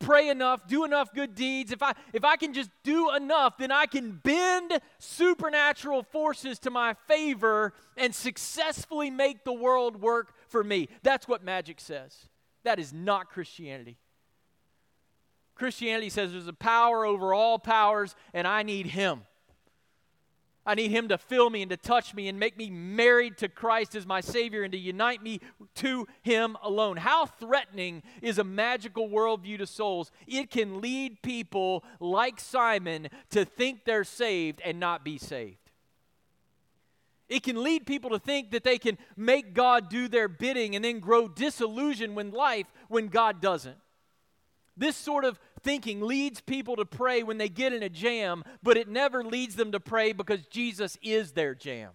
pray 0.00 0.28
enough, 0.28 0.66
do 0.66 0.84
enough 0.84 1.14
good 1.14 1.34
deeds, 1.34 1.70
if 1.70 1.82
I 1.82 1.92
if 2.12 2.24
I 2.24 2.36
can 2.36 2.52
just 2.52 2.70
do 2.82 3.14
enough, 3.14 3.58
then 3.58 3.70
I 3.70 3.86
can 3.86 4.20
bend 4.22 4.80
supernatural 4.98 6.02
forces 6.02 6.58
to 6.60 6.70
my 6.70 6.94
favor 7.06 7.72
and 7.96 8.12
successfully 8.14 9.10
make 9.10 9.44
the 9.44 9.52
world 9.52 10.00
work 10.00 10.32
for 10.48 10.64
me. 10.64 10.88
That's 11.02 11.28
what 11.28 11.44
magic 11.44 11.80
says. 11.80 12.26
That 12.64 12.78
is 12.78 12.92
not 12.92 13.30
Christianity. 13.30 13.98
Christianity 15.54 16.08
says 16.08 16.32
there's 16.32 16.48
a 16.48 16.52
power 16.54 17.04
over 17.04 17.34
all 17.34 17.58
powers 17.58 18.16
and 18.32 18.46
I 18.46 18.62
need 18.62 18.86
him. 18.86 19.22
I 20.66 20.74
need 20.74 20.90
Him 20.90 21.08
to 21.08 21.18
fill 21.18 21.48
me 21.48 21.62
and 21.62 21.70
to 21.70 21.76
touch 21.76 22.14
me 22.14 22.28
and 22.28 22.38
make 22.38 22.56
me 22.56 22.70
married 22.70 23.38
to 23.38 23.48
Christ 23.48 23.94
as 23.94 24.06
my 24.06 24.20
Savior 24.20 24.62
and 24.62 24.72
to 24.72 24.78
unite 24.78 25.22
me 25.22 25.40
to 25.76 26.06
Him 26.22 26.56
alone. 26.62 26.98
How 26.98 27.26
threatening 27.26 28.02
is 28.20 28.38
a 28.38 28.44
magical 28.44 29.08
worldview 29.08 29.58
to 29.58 29.66
souls? 29.66 30.12
It 30.26 30.50
can 30.50 30.80
lead 30.80 31.22
people 31.22 31.82
like 31.98 32.38
Simon 32.38 33.08
to 33.30 33.44
think 33.44 33.84
they're 33.84 34.04
saved 34.04 34.60
and 34.64 34.78
not 34.78 35.04
be 35.04 35.16
saved. 35.16 35.56
It 37.30 37.44
can 37.44 37.62
lead 37.62 37.86
people 37.86 38.10
to 38.10 38.18
think 38.18 38.50
that 38.50 38.64
they 38.64 38.76
can 38.76 38.98
make 39.16 39.54
God 39.54 39.88
do 39.88 40.08
their 40.08 40.28
bidding 40.28 40.74
and 40.74 40.84
then 40.84 40.98
grow 40.98 41.28
disillusioned 41.28 42.16
when 42.16 42.32
life 42.32 42.66
when 42.88 43.06
God 43.06 43.40
doesn't. 43.40 43.78
This 44.76 44.96
sort 44.96 45.24
of 45.24 45.38
thinking 45.62 46.00
leads 46.00 46.40
people 46.40 46.76
to 46.76 46.84
pray 46.84 47.22
when 47.22 47.38
they 47.38 47.48
get 47.48 47.72
in 47.72 47.82
a 47.82 47.88
jam, 47.88 48.44
but 48.62 48.76
it 48.76 48.88
never 48.88 49.24
leads 49.24 49.56
them 49.56 49.72
to 49.72 49.80
pray 49.80 50.12
because 50.12 50.46
Jesus 50.46 50.98
is 51.02 51.32
their 51.32 51.54
jam. 51.54 51.90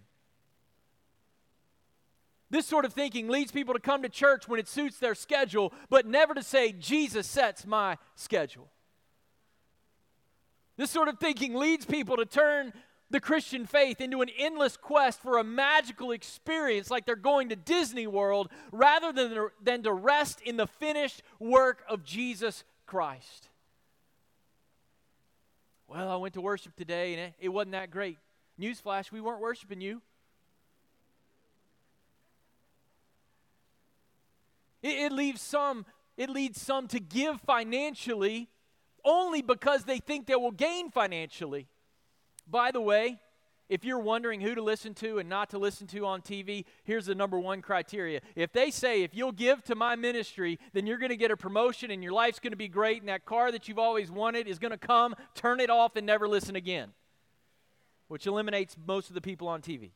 This 2.49 2.65
sort 2.65 2.85
of 2.85 2.93
thinking 2.93 3.27
leads 3.27 3.51
people 3.51 3.73
to 3.73 3.79
come 3.79 4.03
to 4.03 4.09
church 4.09 4.47
when 4.47 4.59
it 4.59 4.67
suits 4.67 4.99
their 4.99 5.15
schedule, 5.15 5.73
but 5.89 6.05
never 6.05 6.33
to 6.33 6.43
say, 6.43 6.71
Jesus 6.71 7.27
sets 7.27 7.65
my 7.65 7.97
schedule. 8.15 8.69
This 10.77 10.91
sort 10.91 11.07
of 11.07 11.19
thinking 11.19 11.55
leads 11.55 11.85
people 11.85 12.17
to 12.17 12.25
turn 12.25 12.73
the 13.09 13.19
Christian 13.19 13.65
faith 13.65 14.01
into 14.01 14.21
an 14.21 14.29
endless 14.37 14.77
quest 14.77 15.21
for 15.21 15.37
a 15.37 15.43
magical 15.43 16.11
experience 16.11 16.89
like 16.89 17.05
they're 17.05 17.15
going 17.15 17.49
to 17.49 17.55
Disney 17.55 18.07
World 18.07 18.49
rather 18.71 19.11
than, 19.11 19.49
than 19.61 19.83
to 19.83 19.93
rest 19.93 20.41
in 20.41 20.57
the 20.57 20.67
finished 20.67 21.21
work 21.39 21.83
of 21.87 22.03
Jesus 22.03 22.63
Christ. 22.85 23.49
Well, 25.87 26.09
I 26.09 26.15
went 26.15 26.33
to 26.33 26.41
worship 26.41 26.75
today 26.75 27.13
and 27.13 27.21
it, 27.21 27.33
it 27.39 27.49
wasn't 27.49 27.73
that 27.73 27.91
great. 27.91 28.17
Newsflash, 28.59 29.11
we 29.11 29.21
weren't 29.21 29.41
worshiping 29.41 29.81
you. 29.81 30.01
It, 34.81 35.05
it 35.05 35.11
leaves 35.11 35.41
some, 35.41 35.85
it 36.17 36.29
leads 36.29 36.61
some 36.61 36.87
to 36.89 36.99
give 36.99 37.41
financially 37.41 38.49
only 39.03 39.41
because 39.41 39.83
they 39.83 39.99
think 39.99 40.25
they 40.25 40.35
will 40.35 40.51
gain 40.51 40.89
financially. 40.89 41.67
By 42.47 42.71
the 42.71 42.81
way, 42.81 43.19
if 43.67 43.83
you're 43.83 43.99
wondering 43.99 44.41
who 44.41 44.53
to 44.53 44.61
listen 44.61 44.93
to 44.95 45.17
and 45.17 45.27
not 45.27 45.49
to 45.49 45.57
listen 45.57 45.87
to 45.87 46.05
on 46.05 46.21
TV, 46.21 46.65
here's 46.83 47.07
the 47.07 47.15
number 47.15 47.39
one 47.39 47.61
criteria. 47.61 48.21
If 48.35 48.51
they 48.53 48.69
say, 48.69 49.01
if 49.01 49.15
you'll 49.15 49.31
give 49.31 49.63
to 49.63 49.75
my 49.75 49.95
ministry, 49.95 50.59
then 50.73 50.85
you're 50.85 50.99
going 50.99 51.09
to 51.09 51.17
get 51.17 51.31
a 51.31 51.37
promotion 51.37 51.89
and 51.89 52.03
your 52.03 52.13
life's 52.13 52.39
going 52.39 52.51
to 52.51 52.57
be 52.57 52.67
great, 52.67 52.99
and 53.01 53.09
that 53.09 53.25
car 53.25 53.51
that 53.51 53.67
you've 53.67 53.79
always 53.79 54.11
wanted 54.11 54.47
is 54.47 54.59
going 54.59 54.71
to 54.71 54.77
come, 54.77 55.15
turn 55.33 55.59
it 55.59 55.69
off 55.69 55.95
and 55.95 56.05
never 56.05 56.27
listen 56.27 56.55
again, 56.55 56.91
which 58.07 58.27
eliminates 58.27 58.75
most 58.85 59.09
of 59.09 59.15
the 59.15 59.21
people 59.21 59.47
on 59.47 59.61
TV. 59.61 59.91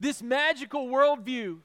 This 0.00 0.22
magical 0.22 0.88
worldview 0.88 1.58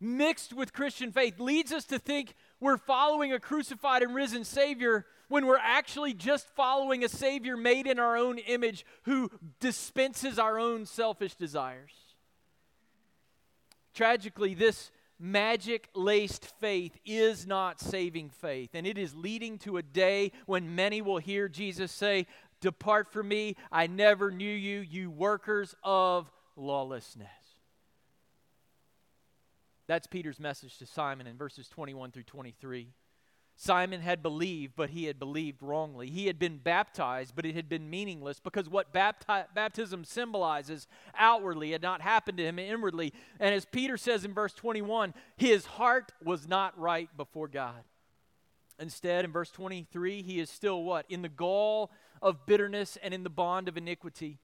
mixed 0.00 0.54
with 0.54 0.72
Christian 0.72 1.12
faith 1.12 1.38
leads 1.38 1.70
us 1.72 1.84
to 1.84 1.98
think 1.98 2.34
we're 2.60 2.78
following 2.78 3.32
a 3.32 3.38
crucified 3.38 4.02
and 4.02 4.14
risen 4.14 4.44
Savior 4.44 5.04
when 5.30 5.46
we're 5.46 5.56
actually 5.56 6.12
just 6.12 6.46
following 6.56 7.04
a 7.04 7.08
Savior 7.08 7.56
made 7.56 7.86
in 7.86 8.00
our 8.00 8.16
own 8.16 8.36
image 8.38 8.84
who 9.04 9.30
dispenses 9.60 10.40
our 10.40 10.58
own 10.58 10.84
selfish 10.84 11.36
desires. 11.36 11.92
Tragically, 13.94 14.54
this 14.54 14.90
magic 15.20 15.88
laced 15.94 16.46
faith 16.58 16.98
is 17.04 17.46
not 17.46 17.80
saving 17.80 18.28
faith, 18.30 18.70
and 18.74 18.88
it 18.88 18.98
is 18.98 19.14
leading 19.14 19.56
to 19.58 19.76
a 19.76 19.82
day 19.82 20.32
when 20.46 20.74
many 20.74 21.00
will 21.00 21.18
hear 21.18 21.48
Jesus 21.48 21.92
say, 21.92 22.26
Depart 22.60 23.12
from 23.12 23.28
me, 23.28 23.56
I 23.70 23.86
never 23.86 24.32
knew 24.32 24.52
you, 24.52 24.80
you 24.80 25.12
workers 25.12 25.76
of 25.84 26.28
lawlessness. 26.56 27.28
That's 29.86 30.08
Peter's 30.08 30.40
message 30.40 30.76
to 30.78 30.86
Simon 30.86 31.28
in 31.28 31.36
verses 31.36 31.68
21 31.68 32.10
through 32.10 32.24
23. 32.24 32.88
Simon 33.62 34.00
had 34.00 34.22
believed, 34.22 34.72
but 34.74 34.88
he 34.88 35.04
had 35.04 35.18
believed 35.18 35.62
wrongly. 35.62 36.08
He 36.08 36.28
had 36.28 36.38
been 36.38 36.56
baptized, 36.56 37.36
but 37.36 37.44
it 37.44 37.54
had 37.54 37.68
been 37.68 37.90
meaningless 37.90 38.40
because 38.40 38.70
what 38.70 38.90
bapti- 38.90 39.44
baptism 39.54 40.02
symbolizes 40.02 40.88
outwardly 41.14 41.72
had 41.72 41.82
not 41.82 42.00
happened 42.00 42.38
to 42.38 42.44
him 42.44 42.58
inwardly. 42.58 43.12
And 43.38 43.54
as 43.54 43.66
Peter 43.66 43.98
says 43.98 44.24
in 44.24 44.32
verse 44.32 44.54
21, 44.54 45.12
his 45.36 45.66
heart 45.66 46.10
was 46.24 46.48
not 46.48 46.78
right 46.78 47.14
before 47.18 47.48
God. 47.48 47.84
Instead, 48.78 49.26
in 49.26 49.30
verse 49.30 49.50
23, 49.50 50.22
he 50.22 50.40
is 50.40 50.48
still 50.48 50.82
what? 50.82 51.04
In 51.10 51.20
the 51.20 51.28
gall 51.28 51.90
of 52.22 52.46
bitterness 52.46 52.96
and 53.02 53.12
in 53.12 53.24
the 53.24 53.28
bond 53.28 53.68
of 53.68 53.76
iniquity. 53.76 54.38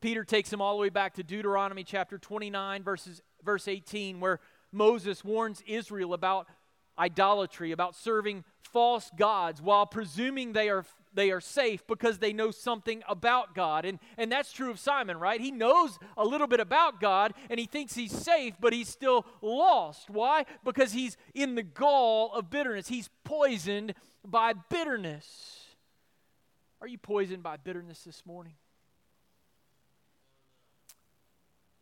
Peter 0.00 0.24
takes 0.24 0.52
him 0.52 0.60
all 0.60 0.74
the 0.74 0.82
way 0.82 0.88
back 0.88 1.14
to 1.14 1.22
Deuteronomy 1.22 1.84
chapter 1.84 2.18
29, 2.18 2.82
verses, 2.82 3.22
verse 3.44 3.68
18, 3.68 4.18
where 4.18 4.40
Moses 4.72 5.24
warns 5.24 5.62
Israel 5.64 6.12
about 6.12 6.48
idolatry, 6.98 7.72
about 7.72 7.94
serving 7.94 8.44
false 8.72 9.10
gods 9.16 9.62
while 9.62 9.86
presuming 9.86 10.52
they 10.52 10.68
are, 10.68 10.84
they 11.14 11.30
are 11.30 11.40
safe 11.40 11.86
because 11.86 12.18
they 12.18 12.32
know 12.32 12.50
something 12.50 13.02
about 13.08 13.54
God. 13.54 13.84
And, 13.84 13.98
and 14.18 14.30
that's 14.30 14.52
true 14.52 14.70
of 14.70 14.78
Simon, 14.78 15.18
right? 15.18 15.40
He 15.40 15.50
knows 15.50 15.98
a 16.16 16.24
little 16.24 16.46
bit 16.46 16.60
about 16.60 17.00
God 17.00 17.32
and 17.48 17.58
he 17.58 17.66
thinks 17.66 17.94
he's 17.94 18.12
safe, 18.12 18.54
but 18.60 18.72
he's 18.72 18.88
still 18.88 19.24
lost. 19.40 20.10
Why? 20.10 20.44
Because 20.64 20.92
he's 20.92 21.16
in 21.34 21.54
the 21.54 21.62
gall 21.62 22.32
of 22.34 22.50
bitterness. 22.50 22.88
He's 22.88 23.08
poisoned 23.24 23.94
by 24.24 24.52
bitterness. 24.52 25.64
Are 26.80 26.88
you 26.88 26.98
poisoned 26.98 27.42
by 27.42 27.56
bitterness 27.56 28.02
this 28.04 28.26
morning? 28.26 28.54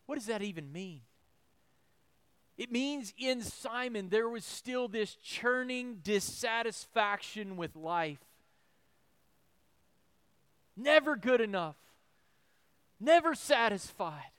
What 0.06 0.16
does 0.16 0.26
that 0.26 0.42
even 0.42 0.70
mean? 0.70 1.00
It 2.56 2.70
means 2.70 3.12
in 3.18 3.42
Simon 3.42 4.08
there 4.08 4.28
was 4.28 4.44
still 4.44 4.86
this 4.86 5.14
churning 5.16 6.00
dissatisfaction 6.02 7.56
with 7.56 7.74
life. 7.74 8.18
Never 10.76 11.16
good 11.16 11.40
enough, 11.40 11.76
never 13.00 13.34
satisfied 13.34 14.33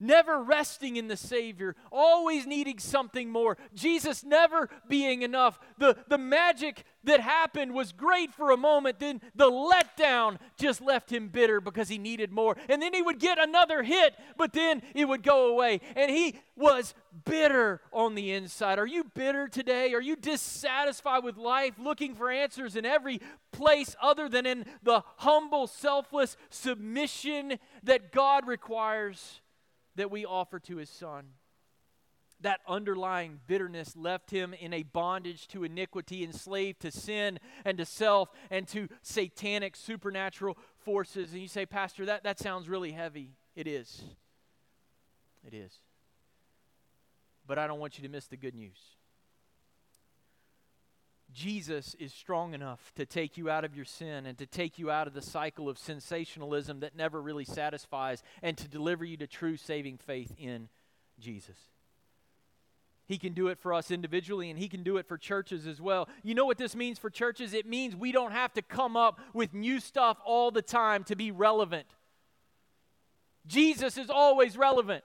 never 0.00 0.42
resting 0.42 0.96
in 0.96 1.08
the 1.08 1.16
Savior, 1.16 1.76
always 1.90 2.46
needing 2.46 2.78
something 2.78 3.30
more, 3.30 3.56
Jesus 3.74 4.24
never 4.24 4.68
being 4.88 5.22
enough. 5.22 5.58
The, 5.78 5.96
the 6.08 6.18
magic 6.18 6.84
that 7.04 7.20
happened 7.20 7.74
was 7.74 7.92
great 7.92 8.32
for 8.32 8.50
a 8.50 8.56
moment, 8.56 8.98
then 8.98 9.20
the 9.34 9.50
letdown 9.50 10.38
just 10.58 10.80
left 10.80 11.12
him 11.12 11.28
bitter 11.28 11.60
because 11.60 11.88
he 11.88 11.98
needed 11.98 12.32
more. 12.32 12.56
And 12.68 12.80
then 12.80 12.94
he 12.94 13.02
would 13.02 13.18
get 13.18 13.38
another 13.38 13.82
hit, 13.82 14.14
but 14.36 14.52
then 14.52 14.82
it 14.94 15.06
would 15.06 15.22
go 15.22 15.48
away. 15.48 15.80
And 15.96 16.10
he 16.10 16.40
was 16.56 16.94
bitter 17.24 17.80
on 17.92 18.14
the 18.14 18.32
inside. 18.32 18.78
Are 18.78 18.86
you 18.86 19.04
bitter 19.04 19.48
today? 19.48 19.92
Are 19.94 20.00
you 20.00 20.16
dissatisfied 20.16 21.24
with 21.24 21.36
life, 21.36 21.74
looking 21.78 22.14
for 22.14 22.30
answers 22.30 22.76
in 22.76 22.84
every 22.84 23.20
place 23.52 23.94
other 24.02 24.28
than 24.28 24.46
in 24.46 24.64
the 24.82 25.02
humble, 25.18 25.66
selfless 25.66 26.36
submission 26.50 27.58
that 27.82 28.12
God 28.12 28.46
requires? 28.46 29.40
That 29.96 30.10
we 30.10 30.24
offer 30.24 30.58
to 30.60 30.76
his 30.76 30.90
son. 30.90 31.26
That 32.40 32.60
underlying 32.68 33.40
bitterness 33.46 33.96
left 33.96 34.30
him 34.30 34.52
in 34.52 34.72
a 34.72 34.82
bondage 34.82 35.46
to 35.48 35.64
iniquity, 35.64 36.24
enslaved 36.24 36.80
to 36.80 36.90
sin 36.90 37.38
and 37.64 37.78
to 37.78 37.86
self 37.86 38.28
and 38.50 38.66
to 38.68 38.88
satanic 39.02 39.76
supernatural 39.76 40.58
forces. 40.84 41.32
And 41.32 41.40
you 41.40 41.48
say, 41.48 41.64
Pastor, 41.64 42.06
that, 42.06 42.24
that 42.24 42.38
sounds 42.38 42.68
really 42.68 42.92
heavy. 42.92 43.30
It 43.56 43.66
is. 43.66 44.02
It 45.46 45.54
is. 45.54 45.72
But 47.46 47.58
I 47.58 47.66
don't 47.66 47.78
want 47.78 47.98
you 47.98 48.02
to 48.02 48.10
miss 48.10 48.26
the 48.26 48.36
good 48.36 48.54
news. 48.54 48.78
Jesus 51.34 51.94
is 51.98 52.12
strong 52.12 52.54
enough 52.54 52.92
to 52.94 53.04
take 53.04 53.36
you 53.36 53.50
out 53.50 53.64
of 53.64 53.74
your 53.74 53.84
sin 53.84 54.24
and 54.24 54.38
to 54.38 54.46
take 54.46 54.78
you 54.78 54.90
out 54.90 55.08
of 55.08 55.14
the 55.14 55.20
cycle 55.20 55.68
of 55.68 55.76
sensationalism 55.76 56.80
that 56.80 56.96
never 56.96 57.20
really 57.20 57.44
satisfies 57.44 58.22
and 58.42 58.56
to 58.56 58.68
deliver 58.68 59.04
you 59.04 59.16
to 59.16 59.26
true 59.26 59.56
saving 59.56 59.98
faith 59.98 60.32
in 60.38 60.68
Jesus. 61.18 61.56
He 63.06 63.18
can 63.18 63.34
do 63.34 63.48
it 63.48 63.58
for 63.58 63.74
us 63.74 63.90
individually 63.90 64.48
and 64.48 64.58
he 64.58 64.68
can 64.68 64.82
do 64.82 64.96
it 64.96 65.06
for 65.06 65.18
churches 65.18 65.66
as 65.66 65.80
well. 65.80 66.08
You 66.22 66.34
know 66.34 66.46
what 66.46 66.56
this 66.56 66.74
means 66.74 66.98
for 66.98 67.10
churches? 67.10 67.52
It 67.52 67.66
means 67.66 67.94
we 67.94 68.12
don't 68.12 68.32
have 68.32 68.54
to 68.54 68.62
come 68.62 68.96
up 68.96 69.20
with 69.34 69.52
new 69.52 69.80
stuff 69.80 70.16
all 70.24 70.50
the 70.50 70.62
time 70.62 71.04
to 71.04 71.16
be 71.16 71.30
relevant. 71.30 71.86
Jesus 73.46 73.98
is 73.98 74.08
always 74.08 74.56
relevant. 74.56 75.04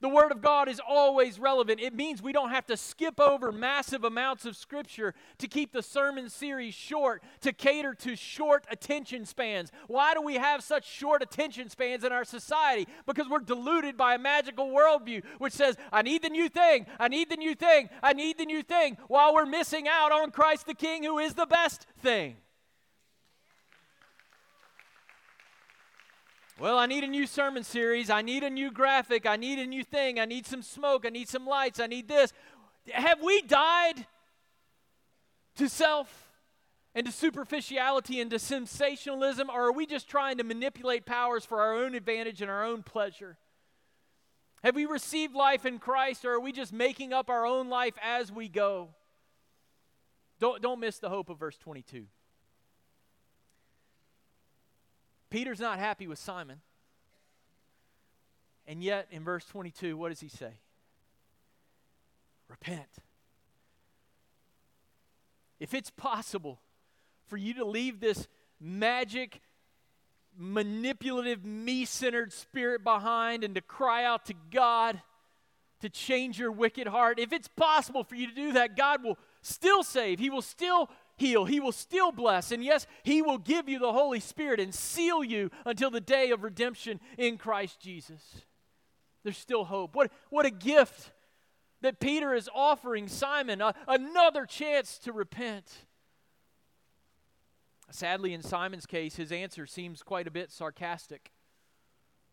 The 0.00 0.08
Word 0.10 0.30
of 0.30 0.42
God 0.42 0.68
is 0.68 0.80
always 0.86 1.38
relevant. 1.38 1.80
It 1.80 1.94
means 1.94 2.22
we 2.22 2.32
don't 2.32 2.50
have 2.50 2.66
to 2.66 2.76
skip 2.76 3.18
over 3.18 3.50
massive 3.50 4.04
amounts 4.04 4.44
of 4.44 4.54
Scripture 4.54 5.14
to 5.38 5.48
keep 5.48 5.72
the 5.72 5.82
sermon 5.82 6.28
series 6.28 6.74
short, 6.74 7.22
to 7.40 7.52
cater 7.52 7.94
to 7.94 8.14
short 8.14 8.66
attention 8.70 9.24
spans. 9.24 9.72
Why 9.86 10.12
do 10.12 10.20
we 10.20 10.34
have 10.34 10.62
such 10.62 10.86
short 10.86 11.22
attention 11.22 11.70
spans 11.70 12.04
in 12.04 12.12
our 12.12 12.24
society? 12.24 12.86
Because 13.06 13.26
we're 13.28 13.38
deluded 13.38 13.96
by 13.96 14.14
a 14.14 14.18
magical 14.18 14.68
worldview 14.68 15.22
which 15.38 15.54
says, 15.54 15.76
I 15.90 16.02
need 16.02 16.22
the 16.22 16.28
new 16.28 16.50
thing, 16.50 16.86
I 17.00 17.08
need 17.08 17.30
the 17.30 17.36
new 17.36 17.54
thing, 17.54 17.88
I 18.02 18.12
need 18.12 18.36
the 18.36 18.46
new 18.46 18.62
thing, 18.62 18.98
while 19.08 19.32
we're 19.32 19.46
missing 19.46 19.88
out 19.88 20.12
on 20.12 20.30
Christ 20.30 20.66
the 20.66 20.74
King, 20.74 21.04
who 21.04 21.18
is 21.18 21.34
the 21.34 21.46
best 21.46 21.86
thing. 22.02 22.36
Well, 26.58 26.78
I 26.78 26.86
need 26.86 27.04
a 27.04 27.08
new 27.08 27.26
sermon 27.26 27.64
series. 27.64 28.08
I 28.08 28.22
need 28.22 28.42
a 28.42 28.48
new 28.48 28.70
graphic. 28.70 29.26
I 29.26 29.36
need 29.36 29.58
a 29.58 29.66
new 29.66 29.84
thing. 29.84 30.18
I 30.18 30.24
need 30.24 30.46
some 30.46 30.62
smoke. 30.62 31.04
I 31.04 31.10
need 31.10 31.28
some 31.28 31.46
lights. 31.46 31.80
I 31.80 31.86
need 31.86 32.08
this. 32.08 32.32
Have 32.92 33.22
we 33.22 33.42
died 33.42 34.06
to 35.56 35.68
self 35.68 36.30
and 36.94 37.04
to 37.04 37.12
superficiality 37.12 38.22
and 38.22 38.30
to 38.30 38.38
sensationalism, 38.38 39.50
or 39.50 39.66
are 39.66 39.72
we 39.72 39.84
just 39.84 40.08
trying 40.08 40.38
to 40.38 40.44
manipulate 40.44 41.04
powers 41.04 41.44
for 41.44 41.60
our 41.60 41.74
own 41.74 41.94
advantage 41.94 42.40
and 42.40 42.50
our 42.50 42.64
own 42.64 42.82
pleasure? 42.82 43.36
Have 44.64 44.74
we 44.74 44.86
received 44.86 45.34
life 45.34 45.66
in 45.66 45.78
Christ, 45.78 46.24
or 46.24 46.32
are 46.32 46.40
we 46.40 46.52
just 46.52 46.72
making 46.72 47.12
up 47.12 47.28
our 47.28 47.44
own 47.44 47.68
life 47.68 47.98
as 48.02 48.32
we 48.32 48.48
go? 48.48 48.88
Don't, 50.40 50.62
don't 50.62 50.80
miss 50.80 50.98
the 50.98 51.10
hope 51.10 51.28
of 51.28 51.38
verse 51.38 51.58
22. 51.58 52.06
Peter's 55.30 55.60
not 55.60 55.78
happy 55.78 56.06
with 56.06 56.18
Simon. 56.18 56.60
And 58.66 58.82
yet, 58.82 59.08
in 59.10 59.22
verse 59.24 59.44
22, 59.46 59.96
what 59.96 60.08
does 60.08 60.20
he 60.20 60.28
say? 60.28 60.52
Repent. 62.48 62.88
If 65.58 65.72
it's 65.72 65.90
possible 65.90 66.60
for 67.26 67.36
you 67.36 67.54
to 67.54 67.64
leave 67.64 68.00
this 68.00 68.28
magic, 68.60 69.40
manipulative, 70.36 71.44
me 71.44 71.84
centered 71.84 72.32
spirit 72.32 72.84
behind 72.84 73.42
and 73.44 73.54
to 73.54 73.60
cry 73.60 74.04
out 74.04 74.26
to 74.26 74.34
God, 74.50 75.00
to 75.80 75.88
change 75.88 76.38
your 76.38 76.52
wicked 76.52 76.86
heart, 76.86 77.18
if 77.18 77.32
it's 77.32 77.48
possible 77.48 78.04
for 78.04 78.14
you 78.14 78.26
to 78.28 78.34
do 78.34 78.52
that, 78.52 78.76
God 78.76 79.02
will 79.02 79.18
still 79.42 79.82
save. 79.82 80.18
He 80.18 80.30
will 80.30 80.42
still 80.42 80.90
heal. 81.16 81.44
He 81.44 81.60
will 81.60 81.72
still 81.72 82.12
bless. 82.12 82.52
And 82.52 82.64
yes, 82.64 82.86
He 83.02 83.22
will 83.22 83.38
give 83.38 83.68
you 83.68 83.78
the 83.78 83.92
Holy 83.92 84.20
Spirit 84.20 84.60
and 84.60 84.74
seal 84.74 85.24
you 85.24 85.50
until 85.64 85.90
the 85.90 86.00
day 86.00 86.30
of 86.30 86.42
redemption 86.42 87.00
in 87.18 87.38
Christ 87.38 87.80
Jesus. 87.80 88.22
There's 89.22 89.38
still 89.38 89.64
hope. 89.64 89.94
What, 89.94 90.12
what 90.30 90.46
a 90.46 90.50
gift 90.50 91.10
that 91.82 92.00
Peter 92.00 92.34
is 92.34 92.48
offering 92.54 93.08
Simon 93.08 93.60
a, 93.60 93.74
another 93.88 94.46
chance 94.46 94.98
to 94.98 95.12
repent. 95.12 95.86
Sadly, 97.90 98.32
in 98.32 98.42
Simon's 98.42 98.86
case, 98.86 99.16
his 99.16 99.32
answer 99.32 99.66
seems 99.66 100.02
quite 100.02 100.26
a 100.26 100.30
bit 100.30 100.50
sarcastic. 100.50 101.32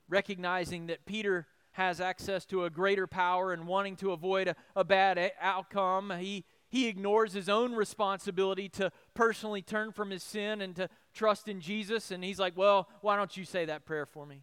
Recognizing 0.10 0.88
that 0.88 1.06
Peter 1.06 1.48
has 1.74 2.00
access 2.00 2.46
to 2.46 2.66
a 2.66 2.70
greater 2.70 3.08
power 3.08 3.52
and 3.52 3.68
wanting 3.68 3.96
to 3.98 4.12
avoid 4.12 4.48
a, 4.48 4.56
a 4.76 4.84
bad 4.84 5.32
outcome, 5.42 6.14
he, 6.20 6.46
he 6.74 6.88
ignores 6.88 7.34
his 7.34 7.50
own 7.50 7.76
responsibility 7.76 8.68
to 8.68 8.92
personally 9.14 9.62
turn 9.62 9.92
from 9.92 10.10
his 10.10 10.24
sin 10.24 10.60
and 10.60 10.76
to 10.76 10.90
trust 11.14 11.48
in 11.48 11.62
Jesus. 11.62 12.10
And 12.10 12.24
he's 12.24 12.40
like, 12.40 12.58
Well, 12.58 12.90
why 13.02 13.16
don't 13.16 13.38
you 13.38 13.46
say 13.46 13.66
that 13.66 13.86
prayer 13.86 14.08
for 14.08 14.26
me? 14.26 14.42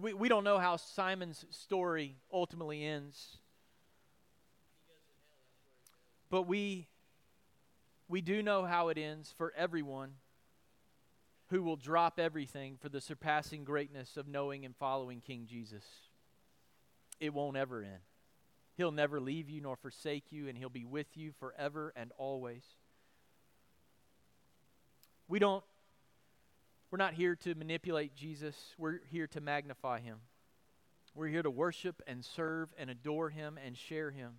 We, 0.00 0.14
we 0.14 0.30
don't 0.30 0.44
know 0.44 0.56
how 0.56 0.76
Simon's 0.76 1.44
story 1.50 2.16
ultimately 2.32 2.82
ends. 2.82 3.36
But 6.30 6.44
we, 6.44 6.88
we 8.08 8.22
do 8.22 8.42
know 8.42 8.64
how 8.64 8.88
it 8.88 8.96
ends 8.96 9.34
for 9.36 9.52
everyone 9.54 10.12
who 11.50 11.62
will 11.62 11.76
drop 11.76 12.18
everything 12.18 12.78
for 12.80 12.88
the 12.88 13.02
surpassing 13.02 13.64
greatness 13.64 14.16
of 14.16 14.26
knowing 14.26 14.64
and 14.64 14.74
following 14.74 15.20
King 15.20 15.44
Jesus. 15.46 15.84
It 17.20 17.34
won't 17.34 17.58
ever 17.58 17.82
end. 17.82 18.00
He'll 18.78 18.92
never 18.92 19.20
leave 19.20 19.50
you 19.50 19.60
nor 19.60 19.74
forsake 19.74 20.30
you, 20.30 20.46
and 20.46 20.56
He'll 20.56 20.68
be 20.68 20.84
with 20.84 21.16
you 21.16 21.32
forever 21.32 21.92
and 21.96 22.12
always. 22.16 22.62
We 25.26 25.40
don't, 25.40 25.64
we're 26.88 26.98
not 26.98 27.14
here 27.14 27.34
to 27.34 27.56
manipulate 27.56 28.14
Jesus, 28.14 28.54
we're 28.78 29.00
here 29.10 29.26
to 29.26 29.40
magnify 29.40 29.98
Him. 29.98 30.18
We're 31.12 31.26
here 31.26 31.42
to 31.42 31.50
worship 31.50 32.00
and 32.06 32.24
serve 32.24 32.68
and 32.78 32.88
adore 32.88 33.30
Him 33.30 33.58
and 33.62 33.76
share 33.76 34.12
Him. 34.12 34.34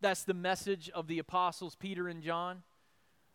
That's 0.00 0.22
the 0.22 0.34
message 0.34 0.88
of 0.94 1.08
the 1.08 1.18
apostles, 1.18 1.74
Peter 1.74 2.06
and 2.06 2.22
John 2.22 2.62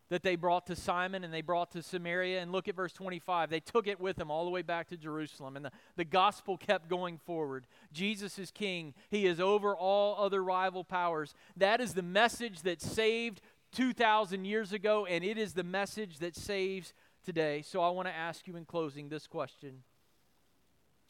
that 0.10 0.24
they 0.24 0.36
brought 0.36 0.66
to 0.68 0.76
Simon 0.76 1.24
and 1.24 1.34
they 1.34 1.42
brought 1.42 1.72
to 1.72 1.84
Samaria. 1.84 2.42
And 2.42 2.52
look 2.52 2.68
at 2.68 2.76
verse 2.76 2.94
25. 2.94 3.50
They 3.50 3.60
took 3.60 3.88
it 3.88 4.00
with 4.00 4.18
them 4.18 4.32
all 4.32 4.44
the 4.44 4.52
way 4.52 4.62
back 4.62 4.88
to 4.90 4.98
Jerusalem. 4.98 5.56
And 5.56 5.66
the, 5.66 5.72
the 5.96 6.06
gospel 6.06 6.58
kept 6.58 6.90
going 6.90 7.18
forward. 7.18 7.66
Jesus 7.94 8.38
is 8.40 8.52
king, 8.52 8.94
he 9.10 9.26
is 9.26 9.40
over 9.40 9.76
all 9.76 10.24
other 10.24 10.44
rival 10.44 10.84
powers. 10.84 11.34
That 11.58 11.80
is 11.80 11.94
the 11.94 12.02
message 12.02 12.64
that 12.64 12.82
saved 12.82 13.42
2,000 13.74 14.46
years 14.46 14.74
ago, 14.74 15.06
and 15.06 15.24
it 15.24 15.38
is 15.38 15.54
the 15.54 15.64
message 15.64 16.18
that 16.20 16.36
saves 16.36 16.94
today. 17.24 17.62
So 17.62 17.82
I 17.82 17.90
want 17.90 18.08
to 18.08 18.14
ask 18.14 18.48
you 18.48 18.56
in 18.56 18.66
closing 18.66 19.10
this 19.10 19.28
question 19.28 19.84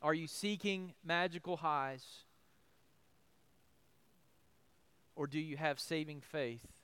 Are 0.01 0.13
you 0.13 0.27
seeking 0.27 0.93
magical 1.03 1.57
highs? 1.57 2.05
Or 5.15 5.27
do 5.27 5.39
you 5.39 5.57
have 5.57 5.81
saving 5.81 6.21
faith 6.21 6.78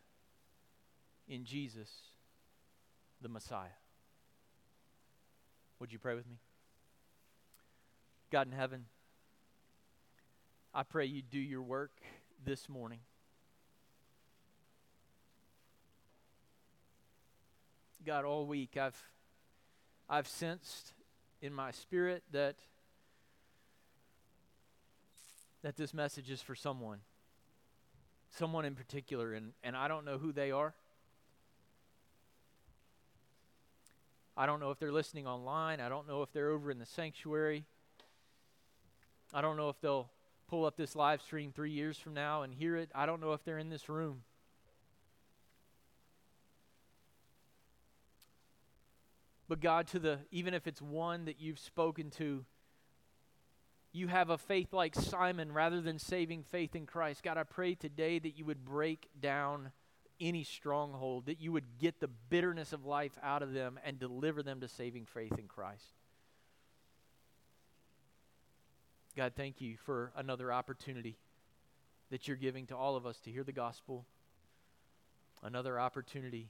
in 1.27 1.45
Jesus, 1.45 1.89
the 3.21 3.29
Messiah. 3.29 3.77
Would 5.79 5.91
you 5.91 5.99
pray 5.99 6.15
with 6.15 6.27
me? 6.27 6.37
God 8.31 8.47
in 8.47 8.53
heaven, 8.53 8.85
I 10.73 10.83
pray 10.83 11.05
you 11.05 11.21
do 11.21 11.39
your 11.39 11.61
work 11.61 11.91
this 12.43 12.67
morning. 12.67 12.99
God, 18.05 18.25
all 18.25 18.45
week 18.45 18.77
I've 18.77 19.01
I've 20.07 20.27
sensed 20.27 20.93
in 21.41 21.53
my 21.53 21.71
spirit 21.71 22.23
that 22.31 22.55
that 25.63 25.75
this 25.77 25.93
message 25.95 26.29
is 26.29 26.41
for 26.41 26.53
someone. 26.53 26.99
Someone 28.29 28.65
in 28.65 28.75
particular, 28.75 29.33
and, 29.33 29.53
and 29.63 29.75
I 29.75 29.87
don't 29.87 30.05
know 30.05 30.19
who 30.19 30.31
they 30.31 30.51
are. 30.51 30.75
I 34.37 34.45
don't 34.45 34.59
know 34.59 34.71
if 34.71 34.79
they're 34.79 34.91
listening 34.91 35.27
online. 35.27 35.79
I 35.79 35.87
don't 35.87 36.07
know 36.07 36.21
if 36.21 36.31
they're 36.33 36.49
over 36.49 36.69
in 36.69 36.79
the 36.79 36.85
sanctuary. 36.85 37.65
I 39.33 39.41
don't 39.41 39.57
know 39.57 39.69
if 39.69 39.79
they'll 39.81 40.09
pull 40.47 40.65
up 40.65 40.75
this 40.75 40.95
live 40.95 41.21
stream 41.21 41.51
three 41.51 41.71
years 41.71 41.97
from 41.97 42.13
now 42.13 42.43
and 42.43 42.53
hear 42.53 42.75
it. 42.75 42.89
I 42.93 43.05
don't 43.05 43.21
know 43.21 43.33
if 43.33 43.43
they're 43.43 43.57
in 43.57 43.69
this 43.69 43.89
room. 43.89 44.23
But 49.47 49.61
God, 49.61 49.87
to 49.87 49.99
the 49.99 50.19
even 50.31 50.53
if 50.53 50.67
it's 50.67 50.81
one 50.81 51.25
that 51.25 51.39
you've 51.39 51.59
spoken 51.59 52.09
to, 52.11 52.45
you 53.93 54.07
have 54.07 54.29
a 54.29 54.37
faith 54.37 54.73
like 54.73 54.95
Simon 54.95 55.53
rather 55.53 55.81
than 55.81 55.99
saving 55.99 56.43
faith 56.43 56.75
in 56.75 56.85
Christ. 56.85 57.23
God, 57.23 57.37
I 57.37 57.43
pray 57.43 57.75
today 57.75 58.19
that 58.19 58.37
you 58.37 58.43
would 58.45 58.65
break 58.65 59.07
down 59.21 59.71
any 60.19 60.43
stronghold, 60.43 61.25
that 61.25 61.41
you 61.41 61.51
would 61.51 61.77
get 61.79 61.99
the 61.99 62.07
bitterness 62.07 62.73
of 62.73 62.85
life 62.85 63.17
out 63.21 63.41
of 63.41 63.53
them 63.53 63.79
and 63.83 63.99
deliver 63.99 64.43
them 64.43 64.61
to 64.61 64.67
saving 64.67 65.05
faith 65.05 65.37
in 65.37 65.47
Christ. 65.47 65.93
God, 69.15 69.33
thank 69.35 69.61
you 69.61 69.77
for 69.77 70.11
another 70.15 70.51
opportunity 70.51 71.17
that 72.11 72.27
you're 72.27 72.37
giving 72.37 72.65
to 72.67 72.75
all 72.75 72.95
of 72.95 73.05
us 73.05 73.17
to 73.21 73.31
hear 73.31 73.43
the 73.43 73.51
gospel, 73.51 74.05
another 75.41 75.79
opportunity 75.79 76.49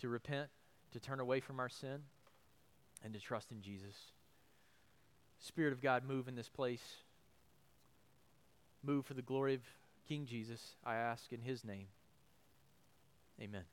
to 0.00 0.08
repent, 0.08 0.48
to 0.92 1.00
turn 1.00 1.20
away 1.20 1.40
from 1.40 1.58
our 1.58 1.68
sin, 1.68 2.02
and 3.02 3.14
to 3.14 3.20
trust 3.20 3.50
in 3.50 3.62
Jesus. 3.62 3.94
Spirit 5.38 5.72
of 5.72 5.80
God, 5.80 6.04
move 6.04 6.28
in 6.28 6.34
this 6.34 6.48
place. 6.48 6.96
Move 8.82 9.06
for 9.06 9.14
the 9.14 9.22
glory 9.22 9.54
of 9.54 9.62
King 10.08 10.26
Jesus, 10.26 10.76
I 10.84 10.94
ask 10.94 11.32
in 11.32 11.40
his 11.40 11.64
name. 11.64 11.86
Amen. 13.40 13.64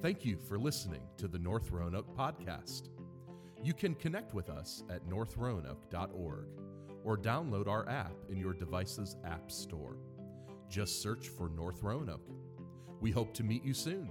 Thank 0.00 0.24
you 0.24 0.38
for 0.48 0.58
listening 0.58 1.02
to 1.18 1.28
the 1.28 1.38
North 1.38 1.70
Roanoke 1.70 2.16
podcast. 2.16 2.88
You 3.62 3.74
can 3.74 3.94
connect 3.94 4.32
with 4.32 4.48
us 4.48 4.82
at 4.88 5.06
northroanoke.org 5.06 6.46
or 7.04 7.18
download 7.18 7.68
our 7.68 7.86
app 7.88 8.14
in 8.30 8.38
your 8.38 8.54
device's 8.54 9.16
app 9.24 9.50
store. 9.50 9.98
Just 10.70 11.02
search 11.02 11.28
for 11.28 11.50
North 11.50 11.82
Roanoke. 11.82 12.30
We 13.00 13.10
hope 13.10 13.34
to 13.34 13.42
meet 13.42 13.64
you 13.64 13.74
soon. 13.74 14.08